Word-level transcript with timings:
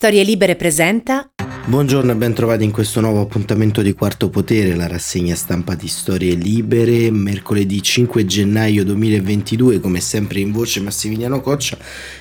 Storie 0.00 0.22
Libere 0.22 0.56
presenta 0.56 1.30
Buongiorno 1.66 2.12
e 2.12 2.14
ben 2.14 2.32
trovati 2.32 2.64
in 2.64 2.70
questo 2.70 3.02
nuovo 3.02 3.20
appuntamento 3.20 3.82
di 3.82 3.92
Quarto 3.92 4.30
Potere, 4.30 4.74
la 4.74 4.86
rassegna 4.86 5.34
stampa 5.34 5.74
di 5.74 5.88
Storie 5.88 6.32
Libere, 6.36 7.10
mercoledì 7.10 7.82
5 7.82 8.24
gennaio 8.24 8.82
2022, 8.82 9.78
come 9.78 10.00
sempre 10.00 10.40
in 10.40 10.52
voce 10.52 10.80
Massimiliano 10.80 11.42
Coccia 11.42 11.76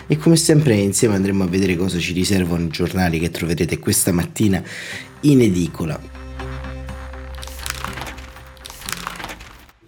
e 0.07 0.18
come 0.18 0.36
sempre 0.36 0.76
insieme 0.76 1.15
andremo 1.15 1.46
a 1.46 1.47
vedere 1.47 1.78
cosa 1.78 2.00
ci 2.00 2.12
riservano 2.12 2.65
i 2.65 2.70
giornali 2.70 3.18
che 3.18 3.31
troverete 3.31 3.80
questa 3.80 4.11
mattina 4.11 4.61
in 5.21 5.39
edicola. 5.39 6.18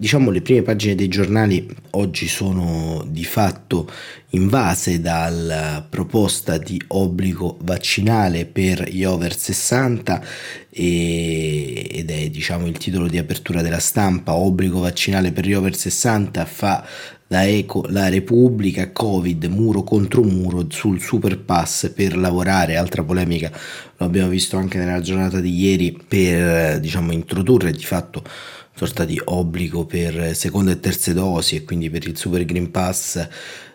Diciamo 0.01 0.31
le 0.31 0.41
prime 0.41 0.63
pagine 0.63 0.95
dei 0.95 1.07
giornali 1.09 1.69
oggi 1.91 2.27
sono 2.27 3.05
di 3.07 3.23
fatto 3.23 3.87
invase 4.29 4.99
dalla 4.99 5.85
proposta 5.87 6.57
di 6.57 6.81
obbligo 6.87 7.59
vaccinale 7.61 8.47
per 8.47 8.89
gli 8.89 9.03
over 9.03 9.37
60 9.37 10.23
e, 10.71 11.87
ed 11.87 12.09
è 12.09 12.29
diciamo 12.31 12.65
il 12.65 12.79
titolo 12.79 13.07
di 13.07 13.19
apertura 13.19 13.61
della 13.61 13.77
stampa. 13.77 14.33
Obbligo 14.33 14.79
vaccinale 14.79 15.31
per 15.31 15.45
gli 15.45 15.53
over 15.53 15.75
60 15.75 16.45
fa 16.45 16.83
la 17.27 17.45
Eco, 17.45 17.85
la 17.89 18.09
Repubblica, 18.09 18.91
Covid, 18.91 19.43
muro 19.45 19.83
contro 19.83 20.23
muro 20.23 20.65
sul 20.69 20.99
super 20.99 21.37
pass 21.37 21.91
per 21.91 22.17
lavorare, 22.17 22.75
altra 22.75 23.03
polemica, 23.03 23.51
lo 23.97 24.05
abbiamo 24.05 24.29
visto 24.29 24.57
anche 24.57 24.79
nella 24.79 24.99
giornata 24.99 25.39
di 25.39 25.55
ieri 25.55 25.95
per 26.07 26.79
diciamo 26.79 27.11
introdurre 27.11 27.71
di 27.71 27.83
fatto 27.83 28.23
sorta 28.73 29.05
di 29.05 29.19
obbligo 29.23 29.85
per 29.85 30.35
seconde 30.35 30.73
e 30.73 30.79
terze 30.79 31.13
dosi 31.13 31.55
e 31.55 31.63
quindi 31.63 31.89
per 31.89 32.07
il 32.07 32.17
Super 32.17 32.45
Green 32.45 32.71
Pass 32.71 33.27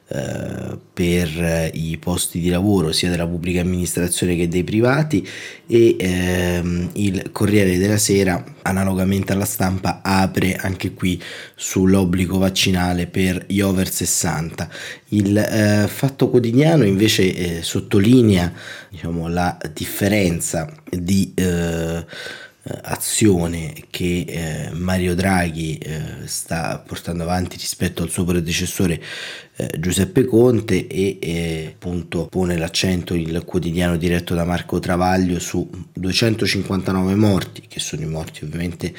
eh, 0.09 0.79
per 0.93 1.71
i 1.73 1.99
posti 1.99 2.39
di 2.39 2.49
lavoro 2.49 2.93
sia 2.93 3.11
della 3.11 3.27
pubblica 3.27 3.61
amministrazione 3.61 4.37
che 4.37 4.47
dei 4.47 4.63
privati 4.63 5.27
e 5.67 5.97
ehm, 5.99 6.91
il 6.93 7.33
Corriere 7.33 7.77
della 7.77 7.97
Sera 7.97 8.45
analogamente 8.63 9.33
alla 9.33 9.45
stampa 9.45 10.03
apre 10.05 10.55
anche 10.55 10.95
qui 10.95 11.21
sull'obbligo 11.57 12.39
vaccinale 12.39 13.09
per 13.09 13.47
gli 13.49 13.61
over 13.61 13.91
60 13.91 14.71
il 15.09 15.37
eh, 15.37 15.89
Fatto 15.89 16.31
Quotidiano 16.31 16.85
invece 16.85 17.35
eh, 17.35 17.63
sottolinea 17.65 18.53
diciamo, 18.89 19.27
la 19.27 19.59
differenza 19.73 20.73
di 20.89 21.33
eh, 21.35 22.05
azione 22.83 23.73
che 23.91 24.25
eh, 24.27 24.71
Mario 24.73 25.15
Draghi 25.15 25.79
eh, 25.79 26.27
sta 26.27 26.83
portando 26.85 27.23
avanti 27.23 27.57
rispetto 27.57 28.03
al 28.03 28.11
suo 28.11 28.25
predecessore 28.25 29.01
eh, 29.57 29.71
Giuseppe 29.79 30.25
Conte 30.25 30.87
e 30.87 31.19
eh, 31.21 31.73
appunto 31.75 32.27
pone 32.27 32.57
l'accento 32.57 33.15
il 33.15 33.43
quotidiano 33.45 33.97
diretto 33.97 34.35
da 34.35 34.45
Marco 34.45 34.81
Travaglio 34.81 35.39
su 35.39 35.69
259 35.93 37.15
morti 37.15 37.63
che 37.69 37.79
sono 37.79 38.03
i 38.03 38.07
morti 38.07 38.45
ovviamente 38.45 38.93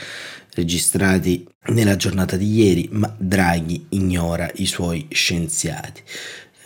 registrati 0.54 1.46
nella 1.68 1.98
giornata 1.98 2.38
di 2.38 2.50
ieri 2.50 2.90
ma 2.94 3.14
Draghi 3.18 3.88
ignora 3.90 4.50
i 4.56 4.66
suoi 4.66 5.08
scienziati 5.10 6.02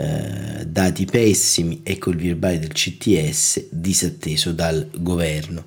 eh, 0.02 0.66
dati 0.66 1.06
pessimi, 1.06 1.82
ecco 1.84 2.10
il 2.10 2.18
verbale 2.18 2.60
del 2.60 2.72
CTS 2.72 3.68
disatteso 3.70 4.52
dal 4.52 4.90
governo. 4.98 5.66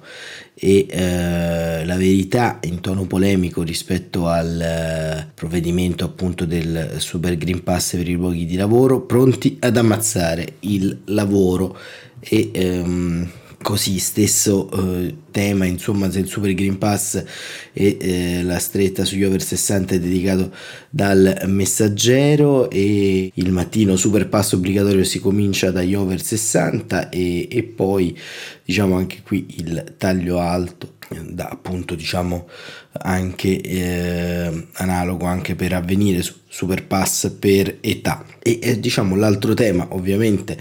E 0.55 0.87
eh, 0.89 1.85
la 1.85 1.97
verità 1.97 2.59
in 2.63 2.81
tono 2.81 3.07
polemico 3.07 3.63
rispetto 3.63 4.29
al 4.29 4.61
eh, 4.61 5.31
provvedimento 5.35 6.05
appunto 6.05 6.45
del 6.45 6.95
Super 6.99 7.37
Green 7.37 7.63
Pass 7.63 7.97
per 7.97 8.09
i 8.09 8.15
luoghi 8.15 8.47
di 8.47 8.57
lavoro 8.57 9.03
pronti 9.03 9.57
ad 9.61 9.77
ammazzare 9.77 10.55
il 10.61 11.01
lavoro. 11.07 11.77
E 12.21 12.51
ehm, 12.53 13.31
così 13.65 13.99
stesso 13.99 14.71
eh, 14.71 15.17
tema 15.31 15.65
insomma 15.65 16.07
del 16.07 16.29
Super 16.29 16.53
Green 16.53 16.77
Pass 16.77 17.25
e 17.73 17.97
eh, 17.99 18.43
la 18.43 18.59
stretta 18.59 19.07
sugli 19.07 19.25
over 19.25 19.41
60 19.41 19.95
è 19.95 19.99
dedicato 19.99 20.53
dal 20.91 21.45
messaggero 21.47 22.69
e 22.69 23.33
il 23.33 23.51
mattino 23.53 23.97
Super 23.97 24.29
Pass 24.29 24.53
obbligatorio 24.53 25.03
si 25.03 25.19
comincia 25.19 25.71
dagli 25.71 25.95
over 25.95 26.21
60 26.21 27.09
e, 27.09 27.49
e 27.51 27.63
poi 27.63 28.17
diciamo 28.63 28.97
anche 28.97 29.23
qui 29.25 29.47
il 29.57 29.95
taglio 29.97 30.41
alto 30.41 30.93
da 31.23 31.49
appunto 31.49 31.95
diciamo 31.95 32.49
anche 32.93 33.61
eh, 33.61 34.67
analogo 34.73 35.25
anche 35.27 35.55
per 35.55 35.73
avvenire 35.73 36.23
super 36.23 36.87
pass 36.87 37.31
per 37.39 37.79
età. 37.81 38.25
E 38.41 38.59
eh, 38.63 38.81
diciamo 38.81 39.17
l'altro 39.17 39.55
tema 39.55 39.87
ovviamente 39.91 40.57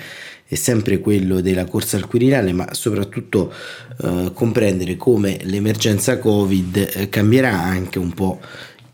è 0.45 0.55
sempre 0.55 0.99
quello 0.99 1.41
della 1.41 1.65
corsa 1.65 1.97
al 1.97 2.07
Quirinale, 2.07 2.53
ma 2.53 2.73
soprattutto 2.73 3.53
eh, 4.01 4.31
comprendere 4.33 4.95
come 4.97 5.39
l'emergenza 5.43 6.17
Covid 6.17 6.91
eh, 6.93 7.09
cambierà 7.09 7.59
anche 7.59 7.99
un 7.99 8.13
po' 8.13 8.39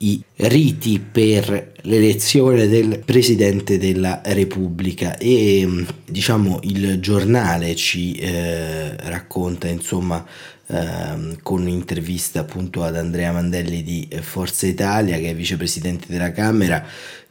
i 0.01 0.21
riti 0.35 0.99
per 0.99 1.73
l'elezione 1.81 2.67
del 2.67 3.01
Presidente 3.03 3.77
della 3.77 4.21
Repubblica. 4.23 5.17
E 5.17 5.63
mm, 5.65 5.83
diciamo 6.05 6.59
il 6.63 6.99
giornale 6.99 7.75
ci 7.75 8.13
eh, 8.13 8.95
racconta 8.95 9.67
insomma 9.67 10.25
eh, 10.67 11.37
con 11.41 11.61
un'intervista 11.61 12.41
appunto 12.41 12.83
ad 12.83 12.95
Andrea 12.95 13.31
Mandelli 13.31 13.83
di 13.83 14.07
Forza 14.21 14.67
Italia 14.67 15.17
che 15.17 15.31
è 15.31 15.35
vicepresidente 15.35 16.05
della 16.07 16.31
Camera 16.31 16.85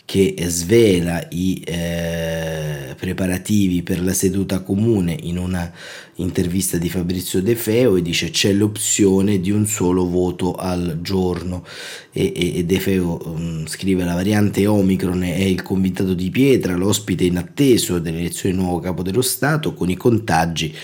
che 0.08 0.34
svela 0.46 1.22
i 1.32 1.62
eh, 1.66 2.94
preparativi 2.98 3.82
per 3.82 4.02
la 4.02 4.14
seduta 4.14 4.60
comune 4.60 5.14
in 5.24 5.36
una 5.36 5.70
intervista 6.14 6.78
di 6.78 6.88
Fabrizio 6.88 7.42
De 7.42 7.54
Feo 7.54 7.94
e 7.94 8.00
dice 8.00 8.30
c'è 8.30 8.54
l'opzione 8.54 9.38
di 9.38 9.50
un 9.50 9.66
solo 9.66 10.08
voto 10.08 10.54
al 10.54 11.00
giorno. 11.02 11.62
E, 12.10 12.32
e, 12.34 12.56
e 12.56 12.64
De 12.64 12.80
Feo 12.80 13.20
um, 13.22 13.66
scrive 13.66 14.02
la 14.04 14.14
variante 14.14 14.66
Omicron 14.66 15.24
è 15.24 15.44
il 15.44 15.60
convitato 15.60 16.14
di 16.14 16.30
pietra, 16.30 16.74
l'ospite 16.74 17.24
inatteso 17.24 17.98
dell'elezione 17.98 18.54
del 18.54 18.64
nuovo 18.64 18.80
capo 18.80 19.02
dello 19.02 19.20
Stato 19.20 19.74
con 19.74 19.90
i 19.90 19.96
contagi 19.96 20.74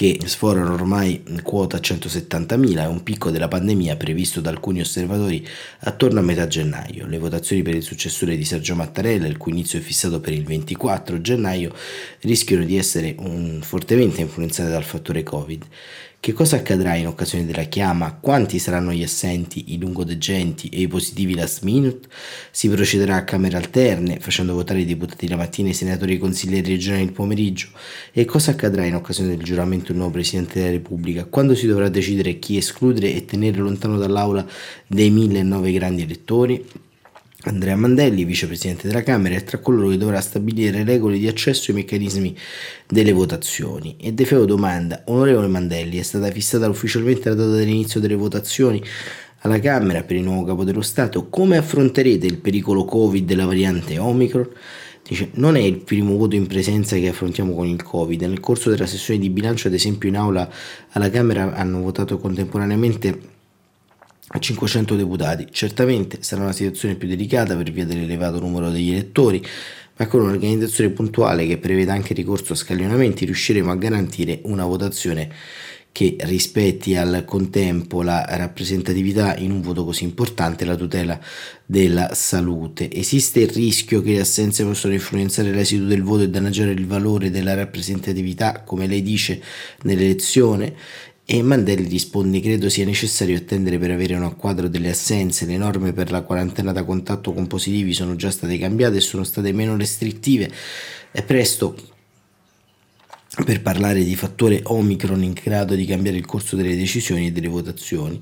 che 0.00 0.18
sforano 0.24 0.72
ormai 0.72 1.22
quota 1.42 1.76
170.000, 1.76 2.78
è 2.78 2.86
un 2.86 3.02
picco 3.02 3.30
della 3.30 3.48
pandemia 3.48 3.96
previsto 3.96 4.40
da 4.40 4.48
alcuni 4.48 4.80
osservatori 4.80 5.46
attorno 5.80 6.20
a 6.20 6.22
metà 6.22 6.46
gennaio. 6.46 7.06
Le 7.06 7.18
votazioni 7.18 7.60
per 7.60 7.74
il 7.74 7.82
successore 7.82 8.38
di 8.38 8.46
Sergio 8.46 8.74
Mattarella, 8.74 9.26
il 9.26 9.36
cui 9.36 9.52
inizio 9.52 9.78
è 9.78 9.82
fissato 9.82 10.18
per 10.18 10.32
il 10.32 10.44
24 10.44 11.20
gennaio, 11.20 11.74
rischiano 12.20 12.64
di 12.64 12.78
essere 12.78 13.14
un, 13.18 13.60
fortemente 13.60 14.22
influenzate 14.22 14.70
dal 14.70 14.84
fattore 14.84 15.22
Covid. 15.22 15.66
Che 16.22 16.34
cosa 16.34 16.56
accadrà 16.56 16.96
in 16.96 17.06
occasione 17.06 17.46
della 17.46 17.62
chiama? 17.62 18.12
Quanti 18.12 18.58
saranno 18.58 18.92
gli 18.92 19.02
assenti, 19.02 19.72
i 19.72 19.78
lungodegenti 19.78 20.68
e 20.68 20.82
i 20.82 20.86
positivi 20.86 21.34
last 21.34 21.62
minute? 21.62 22.08
Si 22.50 22.68
procederà 22.68 23.16
a 23.16 23.24
camere 23.24 23.56
alterne, 23.56 24.20
facendo 24.20 24.52
votare 24.52 24.80
i 24.80 24.84
deputati 24.84 25.26
la 25.28 25.36
mattina 25.36 25.68
e 25.68 25.70
i 25.70 25.74
senatori 25.74 26.12
e 26.12 26.14
i 26.16 26.18
consiglieri 26.18 26.72
regionali 26.72 27.04
il 27.04 27.12
pomeriggio? 27.12 27.68
E 28.12 28.26
cosa 28.26 28.50
accadrà 28.50 28.84
in 28.84 28.96
occasione 28.96 29.34
del 29.34 29.42
giuramento 29.42 29.86
del 29.86 29.96
nuovo 29.96 30.12
Presidente 30.12 30.58
della 30.58 30.72
Repubblica? 30.72 31.24
Quando 31.24 31.54
si 31.54 31.66
dovrà 31.66 31.88
decidere 31.88 32.38
chi 32.38 32.58
escludere 32.58 33.14
e 33.14 33.24
tenere 33.24 33.56
lontano 33.56 33.96
dall'aula 33.96 34.46
dei 34.86 35.08
1009 35.08 35.72
grandi 35.72 36.02
elettori? 36.02 36.62
Andrea 37.44 37.74
Mandelli, 37.74 38.24
vicepresidente 38.24 38.86
della 38.86 39.02
Camera, 39.02 39.34
è 39.34 39.42
tra 39.42 39.58
coloro 39.58 39.88
che 39.88 39.96
dovrà 39.96 40.20
stabilire 40.20 40.84
regole 40.84 41.18
di 41.18 41.26
accesso 41.26 41.70
ai 41.70 41.78
meccanismi 41.78 42.36
delle 42.86 43.12
votazioni. 43.12 43.96
E 43.98 44.12
De 44.12 44.26
Feo 44.26 44.44
domanda, 44.44 45.02
onorevole 45.06 45.46
Mandelli, 45.46 45.98
è 45.98 46.02
stata 46.02 46.30
fissata 46.30 46.68
ufficialmente 46.68 47.30
la 47.30 47.36
data 47.36 47.52
dell'inizio 47.52 47.98
delle 47.98 48.14
votazioni 48.14 48.82
alla 49.38 49.58
Camera 49.58 50.02
per 50.02 50.16
il 50.16 50.22
nuovo 50.22 50.44
capo 50.44 50.64
dello 50.64 50.82
Stato, 50.82 51.30
come 51.30 51.56
affronterete 51.56 52.26
il 52.26 52.36
pericolo 52.36 52.84
Covid 52.84 53.24
della 53.24 53.46
variante 53.46 53.98
Omicron? 53.98 54.48
Dice, 55.02 55.30
non 55.34 55.56
è 55.56 55.60
il 55.60 55.78
primo 55.78 56.16
voto 56.18 56.36
in 56.36 56.46
presenza 56.46 56.94
che 56.96 57.08
affrontiamo 57.08 57.54
con 57.54 57.66
il 57.66 57.82
Covid. 57.82 58.20
Nel 58.20 58.40
corso 58.40 58.68
della 58.68 58.86
sessione 58.86 59.18
di 59.18 59.30
bilancio, 59.30 59.68
ad 59.68 59.74
esempio 59.74 60.10
in 60.10 60.16
aula 60.16 60.48
alla 60.90 61.08
Camera, 61.08 61.54
hanno 61.54 61.80
votato 61.80 62.18
contemporaneamente 62.18 63.38
a 64.32 64.38
500 64.38 64.94
deputati. 64.94 65.48
Certamente 65.50 66.18
sarà 66.20 66.42
una 66.42 66.52
situazione 66.52 66.94
più 66.94 67.08
delicata 67.08 67.56
per 67.56 67.70
via 67.70 67.84
dell'elevato 67.84 68.38
numero 68.38 68.70
degli 68.70 68.90
elettori, 68.90 69.44
ma 69.96 70.06
con 70.06 70.22
un'organizzazione 70.22 70.90
puntuale 70.90 71.46
che 71.46 71.58
preveda 71.58 71.92
anche 71.92 72.14
ricorso 72.14 72.52
a 72.52 72.56
scaglionamenti 72.56 73.24
riusciremo 73.24 73.70
a 73.70 73.76
garantire 73.76 74.40
una 74.44 74.64
votazione 74.64 75.30
che 75.92 76.16
rispetti 76.20 76.94
al 76.94 77.24
contempo 77.26 78.02
la 78.02 78.24
rappresentatività 78.28 79.36
in 79.36 79.50
un 79.50 79.60
voto 79.60 79.84
così 79.84 80.04
importante 80.04 80.64
la 80.64 80.76
tutela 80.76 81.18
della 81.66 82.14
salute. 82.14 82.90
Esiste 82.92 83.40
il 83.40 83.48
rischio 83.48 84.00
che 84.00 84.12
le 84.12 84.20
assenze 84.20 84.64
possano 84.64 84.94
influenzare 84.94 85.50
l'esito 85.50 85.84
del 85.84 86.02
voto 86.02 86.22
e 86.22 86.28
danneggiare 86.28 86.70
il 86.70 86.86
valore 86.86 87.30
della 87.30 87.54
rappresentatività, 87.54 88.62
come 88.62 88.86
lei 88.86 89.02
dice 89.02 89.42
nell'elezione? 89.82 90.74
E 91.32 91.42
Mandelli 91.42 91.86
risponde: 91.86 92.40
Credo 92.40 92.68
sia 92.68 92.84
necessario 92.84 93.36
attendere 93.36 93.78
per 93.78 93.92
avere 93.92 94.16
un 94.16 94.34
quadro 94.34 94.66
delle 94.66 94.90
assenze. 94.90 95.46
Le 95.46 95.56
norme 95.56 95.92
per 95.92 96.10
la 96.10 96.22
quarantena 96.22 96.72
da 96.72 96.82
contatto 96.82 97.32
con 97.32 97.46
positivi 97.46 97.92
sono 97.92 98.16
già 98.16 98.32
state 98.32 98.58
cambiate 98.58 98.96
e 98.96 99.00
sono 99.00 99.22
state 99.22 99.52
meno 99.52 99.76
restrittive. 99.76 100.50
È 101.12 101.22
presto 101.22 101.76
per 103.44 103.62
parlare 103.62 104.02
di 104.02 104.16
fattore 104.16 104.60
Omicron 104.64 105.22
in 105.22 105.32
grado 105.40 105.76
di 105.76 105.86
cambiare 105.86 106.16
il 106.16 106.26
corso 106.26 106.56
delle 106.56 106.74
decisioni 106.74 107.28
e 107.28 107.30
delle 107.30 107.46
votazioni. 107.46 108.20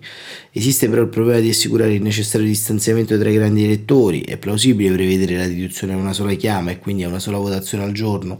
Esiste 0.52 0.86
però 0.90 1.00
il 1.00 1.08
problema 1.08 1.40
di 1.40 1.48
assicurare 1.48 1.94
il 1.94 2.02
necessario 2.02 2.46
distanziamento 2.46 3.18
tra 3.18 3.30
i 3.30 3.34
grandi 3.34 3.64
elettori. 3.64 4.20
È 4.20 4.36
plausibile 4.36 4.92
prevedere 4.92 5.38
la 5.38 5.46
riduzione 5.46 5.94
a 5.94 5.96
una 5.96 6.12
sola 6.12 6.34
chiama 6.34 6.72
e 6.72 6.78
quindi 6.78 7.04
a 7.04 7.08
una 7.08 7.20
sola 7.20 7.38
votazione 7.38 7.84
al 7.84 7.92
giorno? 7.92 8.38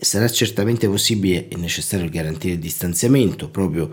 Sarà 0.00 0.28
certamente 0.28 0.88
possibile 0.88 1.48
e 1.48 1.56
necessario 1.56 2.08
garantire 2.08 2.54
il 2.54 2.60
distanziamento, 2.60 3.48
proprio 3.48 3.90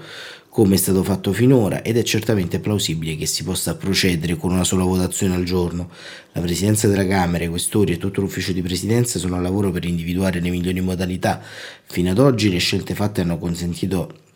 come 0.49 0.75
è 0.75 0.77
stato 0.77 1.03
fatto 1.03 1.31
finora 1.31 1.83
ed 1.83 1.97
è 1.97 2.03
certamente 2.03 2.59
plausibile 2.59 3.15
che 3.15 3.25
si 3.25 3.43
possa 3.43 3.75
procedere 3.75 4.35
con 4.35 4.51
una 4.51 4.63
sola 4.63 4.83
votazione 4.83 5.35
al 5.35 5.43
giorno. 5.43 5.89
La 6.33 6.41
Presidenza 6.41 6.87
della 6.87 7.05
Camera, 7.05 7.43
i 7.43 7.49
questori 7.49 7.93
e 7.93 7.97
tutto 7.97 8.21
l'ufficio 8.21 8.51
di 8.51 8.61
Presidenza 8.61 9.19
sono 9.19 9.35
al 9.35 9.41
lavoro 9.41 9.71
per 9.71 9.85
individuare 9.85 10.39
le 10.39 10.49
migliori 10.49 10.81
modalità. 10.81 11.41
Fino 11.85 12.09
ad 12.09 12.17
oggi 12.17 12.49
le 12.49 12.57
scelte 12.57 12.95
fatte 12.95 13.21
hanno 13.21 13.37
consentito 13.37 14.27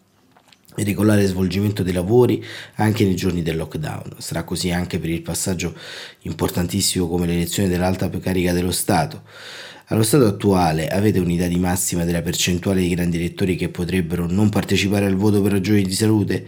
il 0.75 0.85
regolare 0.85 1.25
svolgimento 1.25 1.83
dei 1.83 1.93
lavori 1.93 2.43
anche 2.75 3.03
nei 3.03 3.15
giorni 3.15 3.41
del 3.41 3.57
lockdown. 3.57 4.15
Sarà 4.17 4.43
così 4.43 4.71
anche 4.71 4.99
per 4.99 5.09
il 5.09 5.21
passaggio 5.21 5.75
importantissimo 6.21 7.07
come 7.07 7.27
l'elezione 7.27 7.69
dell'alta 7.69 8.09
carica 8.09 8.53
dello 8.53 8.71
Stato. 8.71 9.23
Allo 9.87 10.03
stato 10.03 10.25
attuale 10.25 10.87
avete 10.87 11.19
un'idea 11.19 11.49
di 11.49 11.59
massima 11.59 12.05
della 12.05 12.21
percentuale 12.21 12.79
di 12.79 12.87
grandi 12.87 13.17
elettori 13.17 13.57
che 13.57 13.67
potrebbero 13.67 14.25
non 14.25 14.47
partecipare 14.47 15.05
al 15.05 15.15
voto 15.15 15.41
per 15.41 15.51
ragioni 15.51 15.83
di 15.83 15.91
salute? 15.91 16.47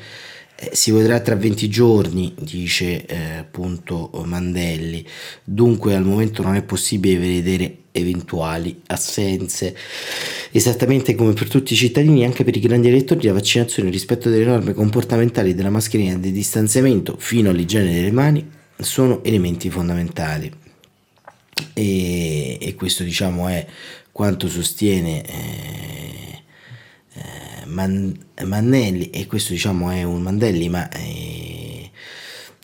Eh, 0.57 0.69
si 0.71 0.91
vedrà 0.91 1.19
tra 1.19 1.35
20 1.35 1.67
giorni, 1.67 2.33
dice 2.39 3.05
eh, 3.05 3.35
appunto 3.39 4.09
Mandelli, 4.23 5.05
dunque 5.43 5.95
al 5.95 6.05
momento 6.05 6.43
non 6.43 6.55
è 6.55 6.63
possibile 6.63 7.17
vedere 7.17 7.77
eventuali 7.91 8.81
assenze. 8.87 9.75
Esattamente 10.51 11.13
come 11.13 11.33
per 11.33 11.49
tutti 11.49 11.73
i 11.73 11.75
cittadini, 11.75 12.23
anche 12.23 12.45
per 12.45 12.55
i 12.55 12.61
grandi 12.61 12.87
elettori, 12.87 13.27
la 13.27 13.33
vaccinazione, 13.33 13.89
rispetto 13.89 14.29
delle 14.29 14.45
norme 14.45 14.73
comportamentali 14.73 15.53
della 15.53 15.69
mascherina 15.69 16.13
e 16.13 16.19
del 16.19 16.31
distanziamento 16.31 17.17
fino 17.19 17.49
all'igiene 17.49 17.93
delle 17.93 18.11
mani 18.11 18.49
sono 18.77 19.21
elementi 19.25 19.69
fondamentali 19.69 20.63
e, 21.73 22.57
e 22.59 22.75
questo 22.75 23.03
diciamo 23.03 23.47
è 23.47 23.65
quanto 24.11 24.49
sostiene 24.49 25.25
eh, 25.25 26.43
eh, 27.13 27.65
Man, 27.65 28.17
Mannelli. 28.43 29.09
E 29.09 29.25
questo 29.27 29.53
diciamo 29.53 29.89
è 29.89 30.03
un 30.03 30.21
Mandelli 30.21 30.69
ma 30.69 30.89
eh, 30.91 31.89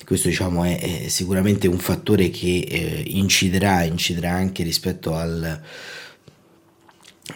questo 0.05 0.27
diciamo 0.27 0.63
è, 0.63 1.05
è, 1.05 1.07
sicuramente 1.07 1.67
un 1.67 1.79
fattore 1.79 2.29
che 2.29 2.65
eh, 2.67 3.03
inciderà, 3.07 3.83
inciderà 3.83 4.31
anche 4.31 4.63
rispetto 4.63 5.15
al 5.15 5.61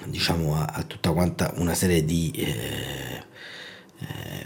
diciamo 0.06 0.56
a, 0.56 0.66
a 0.66 0.84
tutta 0.84 1.12
quanta 1.12 1.54
una 1.58 1.74
serie 1.74 2.04
di 2.04 2.32
eh, 2.36 3.24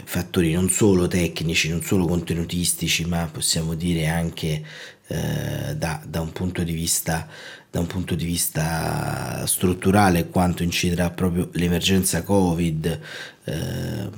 fattori 0.04 0.52
non 0.52 0.68
solo 0.68 1.06
tecnici, 1.06 1.68
non 1.68 1.82
solo 1.82 2.06
contenutistici, 2.06 3.04
ma 3.04 3.28
possiamo 3.32 3.74
dire 3.74 4.06
anche 4.06 4.64
eh, 5.12 5.74
da, 5.76 6.00
da, 6.06 6.20
un 6.20 6.30
punto 6.30 6.62
di 6.62 6.72
vista, 6.72 7.26
da 7.68 7.80
un 7.80 7.86
punto 7.86 8.14
di 8.14 8.24
vista 8.24 9.44
strutturale 9.44 10.28
quanto 10.28 10.62
inciderà 10.62 11.10
proprio 11.10 11.48
l'emergenza 11.52 12.22
Covid. 12.22 13.00
Eh, 13.44 14.10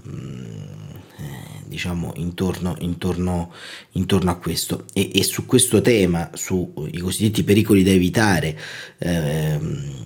diciamo 1.73 2.13
intorno, 2.17 2.77
intorno, 2.81 3.53
intorno 3.93 4.31
a 4.31 4.37
questo. 4.37 4.85
E, 4.93 5.11
e, 5.13 5.23
su 5.25 5.47
questo 5.47 5.81
tema 5.81 6.31
sui 6.35 6.99
cosiddetti 7.01 7.43
pericoli 7.43 7.83
da 7.83 7.91
evitare 7.91 8.57
eh, 8.99 9.59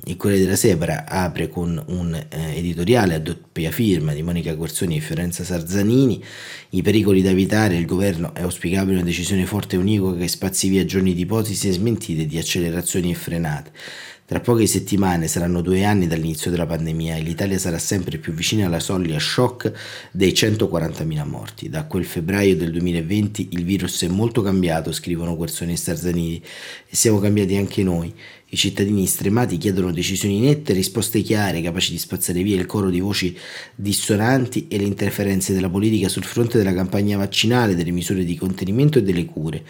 il 0.05 0.17
Corriere 0.17 0.45
della 0.45 0.57
Sera 0.57 1.05
apre 1.07 1.49
con 1.49 1.83
un 1.89 2.15
eh, 2.15 2.57
editoriale 2.57 3.15
a 3.15 3.19
doppia 3.19 3.71
firma 3.71 4.15
di 4.15 4.23
Monica 4.23 4.57
Corsoni 4.57 4.97
e 4.97 5.01
Fiorenza 5.01 5.45
Sarzanini. 5.45 6.23
I 6.71 6.83
pericoli 6.83 7.21
da 7.21 7.31
evitare 7.31 7.77
il 7.77 7.87
governo 7.87 8.33
è 8.35 8.43
auspicabile 8.43 8.97
una 8.97 9.05
decisione 9.05 9.45
forte 9.45 9.77
e 9.77 9.79
univoca 9.79 10.19
che 10.19 10.29
spazi 10.29 10.69
via 10.69 10.85
giorni 10.85 11.13
di 11.15 11.23
ipotesi 11.23 11.69
e 11.69 11.73
smentite 11.73 12.27
di 12.27 12.39
accelerazioni 12.39 13.11
e 13.11 13.15
frenate 13.15 13.73
tra 14.27 14.41
poche 14.41 14.67
settimane 14.67 15.29
saranno 15.29 15.61
due 15.61 15.85
anni 15.85 16.09
dall'inizio 16.09 16.51
della 16.51 16.67
pandemia 16.67 17.15
e 17.15 17.21
l'Italia 17.21 17.59
sarà 17.59 17.79
sempre 17.79 18.19
più 18.19 18.33
vicina 18.33 18.67
alla 18.67 18.81
soglia 18.81 19.21
shock 19.21 19.73
dei 20.11 20.33
140.000 20.33 21.25
morti. 21.25 21.69
Da 21.69 21.85
quel 21.85 22.05
febbraio 22.05 22.57
del 22.57 22.73
2020 22.73 23.51
il 23.53 23.63
virus 23.63 24.03
è 24.03 24.09
molto 24.09 24.43
cambiato, 24.43 24.91
scrivono 24.91 25.37
Guerzoni 25.37 25.75
e 25.75 25.77
Starzanini, 25.77 26.43
e 26.89 26.97
siamo 26.97 27.21
cambiati 27.21 27.55
anche 27.57 27.85
noi. 27.85 28.13
I 28.57 28.59
cittadini 28.59 29.05
stremati 29.05 29.59
chiedono 29.59 29.93
decisioni 29.93 30.41
nette, 30.41 30.73
risposte 30.73 31.21
chiare, 31.21 31.61
capaci 31.61 31.93
di 31.93 31.99
spazzare 31.99 32.43
via 32.43 32.59
il 32.59 32.65
coro 32.65 32.89
di 32.89 33.01
voci 33.01 33.37
dissonanti 33.75 34.67
e 34.69 34.79
le 34.79 34.85
interferenze 34.85 35.53
della 35.53 35.69
politica 35.69 36.09
sul 36.09 36.25
fronte 36.25 36.57
della 36.57 36.73
campagna 36.73 37.19
vaccinale, 37.19 37.75
delle 37.75 37.91
misure 37.91 38.25
di 38.25 38.35
contenimento 38.35 38.99
e 38.99 39.03
delle 39.03 39.27
cure. 39.27 39.63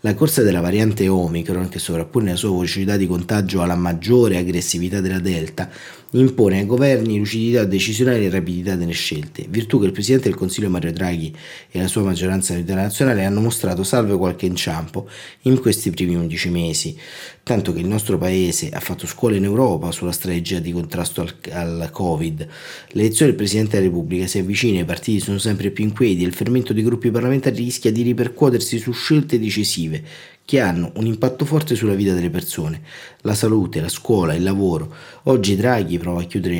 La 0.00 0.14
corsa 0.14 0.42
della 0.42 0.60
variante 0.60 1.06
Omicron, 1.06 1.68
che 1.68 1.78
sovrappone 1.78 2.30
la 2.30 2.36
sua 2.36 2.50
velocità 2.50 2.96
di 2.96 3.06
contagio 3.06 3.62
alla 3.62 3.76
maggiore 3.76 4.38
aggressività 4.38 5.00
della 5.00 5.20
Delta, 5.20 5.70
impone 6.20 6.58
ai 6.58 6.66
governi 6.66 7.18
lucidità 7.18 7.64
decisionale 7.64 8.24
e 8.24 8.30
rapidità 8.30 8.76
delle 8.76 8.92
scelte, 8.92 9.46
virtù 9.48 9.78
che 9.80 9.86
il 9.86 9.92
Presidente 9.92 10.28
del 10.28 10.36
Consiglio 10.36 10.68
Mario 10.68 10.92
Draghi 10.92 11.34
e 11.70 11.80
la 11.80 11.88
sua 11.88 12.02
maggioranza 12.02 12.54
internazionale 12.54 13.24
hanno 13.24 13.40
mostrato 13.40 13.82
salve 13.82 14.16
qualche 14.16 14.46
inciampo 14.46 15.08
in 15.42 15.58
questi 15.60 15.90
primi 15.90 16.14
11 16.14 16.50
mesi, 16.50 16.96
tanto 17.42 17.72
che 17.72 17.80
il 17.80 17.86
nostro 17.86 18.18
Paese 18.18 18.68
ha 18.70 18.80
fatto 18.80 19.06
scuola 19.06 19.36
in 19.36 19.44
Europa 19.44 19.90
sulla 19.90 20.12
strategia 20.12 20.58
di 20.58 20.72
contrasto 20.72 21.22
al, 21.22 21.34
al 21.50 21.88
Covid. 21.90 22.46
L'elezione 22.90 23.30
del 23.30 23.40
Presidente 23.40 23.76
della 23.76 23.88
Repubblica 23.88 24.26
si 24.26 24.38
avvicina, 24.38 24.80
i 24.80 24.84
partiti 24.84 25.20
sono 25.20 25.38
sempre 25.38 25.70
più 25.70 25.84
inquieti 25.84 26.22
e 26.22 26.26
il 26.26 26.34
fermento 26.34 26.72
dei 26.72 26.82
gruppi 26.82 27.10
parlamentari 27.10 27.56
rischia 27.56 27.90
di 27.90 28.02
ripercuotersi 28.02 28.78
su 28.78 28.92
scelte 28.92 29.38
decisive 29.38 30.02
che 30.44 30.60
hanno 30.60 30.92
un 30.96 31.06
impatto 31.06 31.44
forte 31.44 31.74
sulla 31.74 31.94
vita 31.94 32.12
delle 32.14 32.30
persone, 32.30 32.82
la 33.22 33.34
salute, 33.34 33.80
la 33.80 33.88
scuola, 33.88 34.34
il 34.34 34.42
lavoro. 34.42 34.94
Oggi 35.24 35.56
Draghi 35.56 35.98
prova 35.98 36.22
a 36.22 36.24
chiudere 36.24 36.56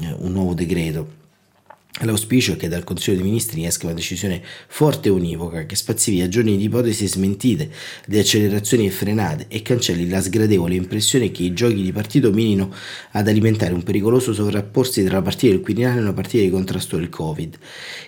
eh, 0.00 0.14
un 0.18 0.32
nuovo 0.32 0.54
decreto 0.54 1.24
L'auspicio 2.00 2.52
è 2.52 2.56
che 2.56 2.68
dal 2.68 2.84
Consiglio 2.84 3.16
dei 3.16 3.24
Ministri 3.24 3.64
esca 3.64 3.86
una 3.86 3.94
decisione 3.94 4.42
forte 4.68 5.08
e 5.08 5.12
univoca 5.12 5.64
che 5.64 5.76
spazzi 5.76 6.10
via 6.10 6.28
giorni 6.28 6.58
di 6.58 6.64
ipotesi 6.64 7.06
smentite, 7.06 7.70
di 8.06 8.18
accelerazioni 8.18 8.84
e 8.84 8.90
frenate 8.90 9.46
e 9.48 9.62
cancelli 9.62 10.06
la 10.06 10.20
sgradevole 10.20 10.74
impressione 10.74 11.30
che 11.30 11.44
i 11.44 11.54
giochi 11.54 11.80
di 11.80 11.92
partito 11.92 12.30
minino 12.32 12.70
ad 13.12 13.28
alimentare 13.28 13.72
un 13.72 13.82
pericoloso 13.82 14.34
sovrapporsi 14.34 15.04
tra 15.04 15.14
la 15.14 15.22
partita 15.22 15.52
del 15.52 15.62
Quirinale 15.62 16.00
e 16.00 16.02
una 16.02 16.12
partita 16.12 16.44
di 16.44 16.50
contrasto 16.50 16.98
del 16.98 17.08
Covid. 17.08 17.56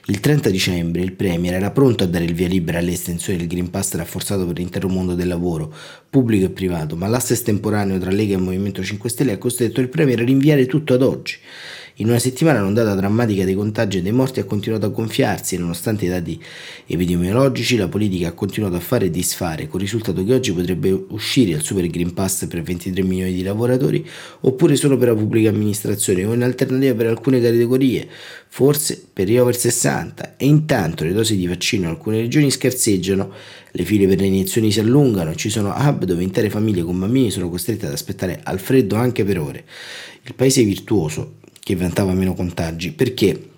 Il 0.04 0.20
30 0.20 0.50
dicembre 0.50 1.00
il 1.00 1.12
Premier 1.12 1.54
era 1.54 1.70
pronto 1.70 2.04
a 2.04 2.06
dare 2.06 2.26
il 2.26 2.34
via 2.34 2.46
libera 2.46 2.80
all'estensione 2.80 3.38
del 3.38 3.48
Green 3.48 3.70
Pass 3.70 3.94
rafforzato 3.94 4.44
per 4.46 4.58
l'intero 4.58 4.88
mondo 4.88 5.14
del 5.14 5.28
lavoro, 5.28 5.74
pubblico 6.10 6.44
e 6.44 6.50
privato, 6.50 6.94
ma 6.94 7.06
l'asse 7.06 7.32
estemporaneo 7.32 7.98
tra 7.98 8.10
Lega 8.10 8.34
e 8.34 8.38
Movimento 8.38 8.84
5 8.84 9.08
Stelle 9.08 9.32
ha 9.32 9.38
costretto 9.38 9.80
il 9.80 9.88
Premier 9.88 10.20
a 10.20 10.24
rinviare 10.24 10.66
tutto 10.66 10.92
ad 10.92 11.00
oggi. 11.00 11.38
In 12.00 12.08
una 12.08 12.20
settimana 12.20 12.60
l'ondata 12.60 12.94
drammatica 12.94 13.44
dei 13.44 13.54
contagi 13.54 13.98
e 13.98 14.02
dei 14.02 14.12
morti 14.12 14.38
ha 14.38 14.44
continuato 14.44 14.86
a 14.86 14.88
gonfiarsi 14.88 15.56
e 15.56 15.58
nonostante 15.58 16.04
i 16.04 16.08
dati 16.08 16.40
epidemiologici 16.86 17.76
la 17.76 17.88
politica 17.88 18.28
ha 18.28 18.32
continuato 18.34 18.76
a 18.76 18.80
fare 18.80 19.06
e 19.06 19.10
disfare, 19.10 19.66
con 19.66 19.80
il 19.80 19.86
risultato 19.86 20.22
che 20.24 20.32
oggi 20.32 20.52
potrebbe 20.52 20.92
uscire 21.08 21.56
il 21.56 21.60
Super 21.60 21.88
Green 21.88 22.14
Pass 22.14 22.46
per 22.46 22.62
23 22.62 23.02
milioni 23.02 23.32
di 23.32 23.42
lavoratori 23.42 24.08
oppure 24.42 24.76
solo 24.76 24.96
per 24.96 25.08
la 25.08 25.16
pubblica 25.16 25.48
amministrazione 25.48 26.24
o 26.24 26.34
in 26.34 26.44
alternativa 26.44 26.94
per 26.94 27.06
alcune 27.06 27.40
categorie, 27.40 28.06
forse 28.46 29.04
per 29.12 29.26
gli 29.26 29.36
over 29.36 29.56
60 29.56 30.36
e 30.36 30.46
intanto 30.46 31.02
le 31.02 31.12
dosi 31.12 31.36
di 31.36 31.48
vaccino 31.48 31.82
in 31.82 31.88
alcune 31.88 32.20
regioni 32.20 32.48
scarseggiano, 32.52 33.32
le 33.72 33.84
file 33.84 34.06
per 34.06 34.20
le 34.20 34.26
iniezioni 34.26 34.70
si 34.70 34.78
allungano, 34.78 35.34
ci 35.34 35.50
sono 35.50 35.74
hub 35.76 36.04
dove 36.04 36.22
intere 36.22 36.48
famiglie 36.48 36.84
con 36.84 36.96
bambini 36.96 37.32
sono 37.32 37.50
costrette 37.50 37.86
ad 37.86 37.92
aspettare 37.92 38.38
al 38.44 38.60
freddo 38.60 38.94
anche 38.94 39.24
per 39.24 39.40
ore. 39.40 39.64
Il 40.22 40.34
paese 40.34 40.62
virtuoso 40.62 41.38
che 41.68 41.76
vantava 41.76 42.14
meno 42.14 42.32
contagi, 42.32 42.92
perché 42.92 43.50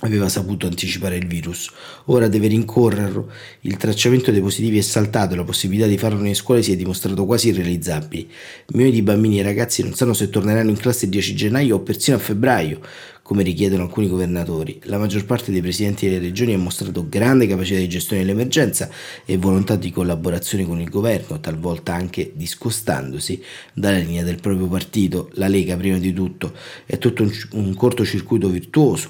aveva 0.00 0.30
saputo 0.30 0.66
anticipare 0.66 1.18
il 1.18 1.26
virus. 1.26 1.70
Ora 2.06 2.26
deve 2.26 2.46
rincorrerlo. 2.46 3.30
Il 3.60 3.76
tracciamento 3.76 4.30
dei 4.30 4.40
positivi 4.40 4.78
è 4.78 4.80
saltato 4.80 5.34
e 5.34 5.36
la 5.36 5.44
possibilità 5.44 5.86
di 5.86 5.98
farlo 5.98 6.20
nelle 6.20 6.32
scuole 6.32 6.62
si 6.62 6.72
è 6.72 6.76
dimostrato 6.76 7.26
quasi 7.26 7.48
irrealizzabile. 7.48 8.28
Milioni 8.68 8.92
di 8.92 9.02
bambini 9.02 9.40
e 9.40 9.42
ragazzi 9.42 9.82
non 9.82 9.92
sanno 9.92 10.14
se 10.14 10.30
torneranno 10.30 10.70
in 10.70 10.78
classe 10.78 11.04
il 11.04 11.10
10 11.10 11.34
gennaio 11.34 11.76
o 11.76 11.80
persino 11.80 12.16
a 12.16 12.20
febbraio. 12.20 12.80
Come 13.24 13.42
richiedono 13.42 13.84
alcuni 13.84 14.06
governatori. 14.06 14.80
La 14.82 14.98
maggior 14.98 15.24
parte 15.24 15.50
dei 15.50 15.62
presidenti 15.62 16.06
delle 16.06 16.18
regioni 16.18 16.52
ha 16.52 16.58
mostrato 16.58 17.08
grande 17.08 17.46
capacità 17.46 17.78
di 17.78 17.88
gestione 17.88 18.22
dell'emergenza 18.22 18.90
e 19.24 19.38
volontà 19.38 19.76
di 19.76 19.90
collaborazione 19.90 20.66
con 20.66 20.78
il 20.78 20.90
governo, 20.90 21.40
talvolta 21.40 21.94
anche 21.94 22.32
discostandosi 22.34 23.42
dalla 23.72 23.96
linea 23.96 24.24
del 24.24 24.42
proprio 24.42 24.66
partito. 24.66 25.30
La 25.36 25.48
Lega, 25.48 25.74
prima 25.74 25.96
di 25.96 26.12
tutto, 26.12 26.52
è 26.84 26.98
tutto 26.98 27.22
un, 27.22 27.32
un 27.52 27.74
cortocircuito 27.74 28.50
virtuoso 28.50 29.08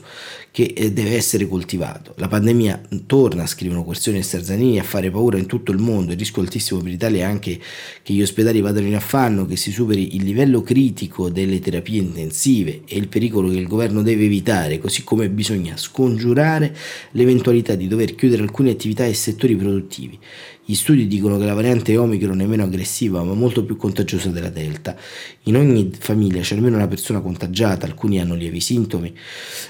che 0.54 0.72
eh, 0.76 0.92
deve 0.92 1.16
essere 1.16 1.48
coltivato. 1.48 2.14
La 2.18 2.28
pandemia 2.28 2.80
torna, 3.06 3.44
scrivono 3.44 3.82
Querzioni 3.82 4.18
e 4.18 4.22
Sarzanini, 4.22 4.78
a 4.78 4.84
fare 4.84 5.10
paura 5.10 5.36
in 5.36 5.46
tutto 5.46 5.72
il 5.72 5.78
mondo. 5.78 6.12
Il 6.12 6.18
rischio 6.18 6.42
altissimo 6.42 6.78
per 6.78 6.90
l'Italia 6.90 7.26
è 7.26 7.28
anche 7.28 7.58
che 8.04 8.12
gli 8.12 8.22
ospedali 8.22 8.60
vadano 8.60 8.86
in 8.86 8.94
affanno, 8.94 9.46
che 9.46 9.56
si 9.56 9.72
superi 9.72 10.14
il 10.14 10.22
livello 10.22 10.62
critico 10.62 11.28
delle 11.28 11.58
terapie 11.58 12.00
intensive 12.00 12.82
e 12.86 12.96
il 12.96 13.08
pericolo 13.08 13.48
che 13.48 13.56
il 13.56 13.66
governo 13.66 14.02
deve 14.04 14.26
evitare, 14.26 14.78
così 14.78 15.02
come 15.02 15.28
bisogna 15.28 15.76
scongiurare 15.76 16.72
l'eventualità 17.12 17.74
di 17.74 17.88
dover 17.88 18.14
chiudere 18.14 18.42
alcune 18.42 18.70
attività 18.70 19.04
e 19.04 19.14
settori 19.14 19.56
produttivi. 19.56 20.18
Gli 20.66 20.74
studi 20.74 21.06
dicono 21.06 21.36
che 21.36 21.44
la 21.44 21.52
variante 21.52 21.94
Omicron 21.94 22.40
è 22.40 22.46
meno 22.46 22.62
aggressiva 22.62 23.22
ma 23.22 23.34
molto 23.34 23.66
più 23.66 23.76
contagiosa 23.76 24.30
della 24.30 24.48
Delta. 24.48 24.96
In 25.42 25.56
ogni 25.56 25.90
famiglia 25.98 26.40
c'è 26.40 26.54
almeno 26.54 26.76
una 26.76 26.88
persona 26.88 27.20
contagiata, 27.20 27.84
alcuni 27.84 28.18
hanno 28.18 28.34
lievi 28.34 28.60
sintomi. 28.60 29.14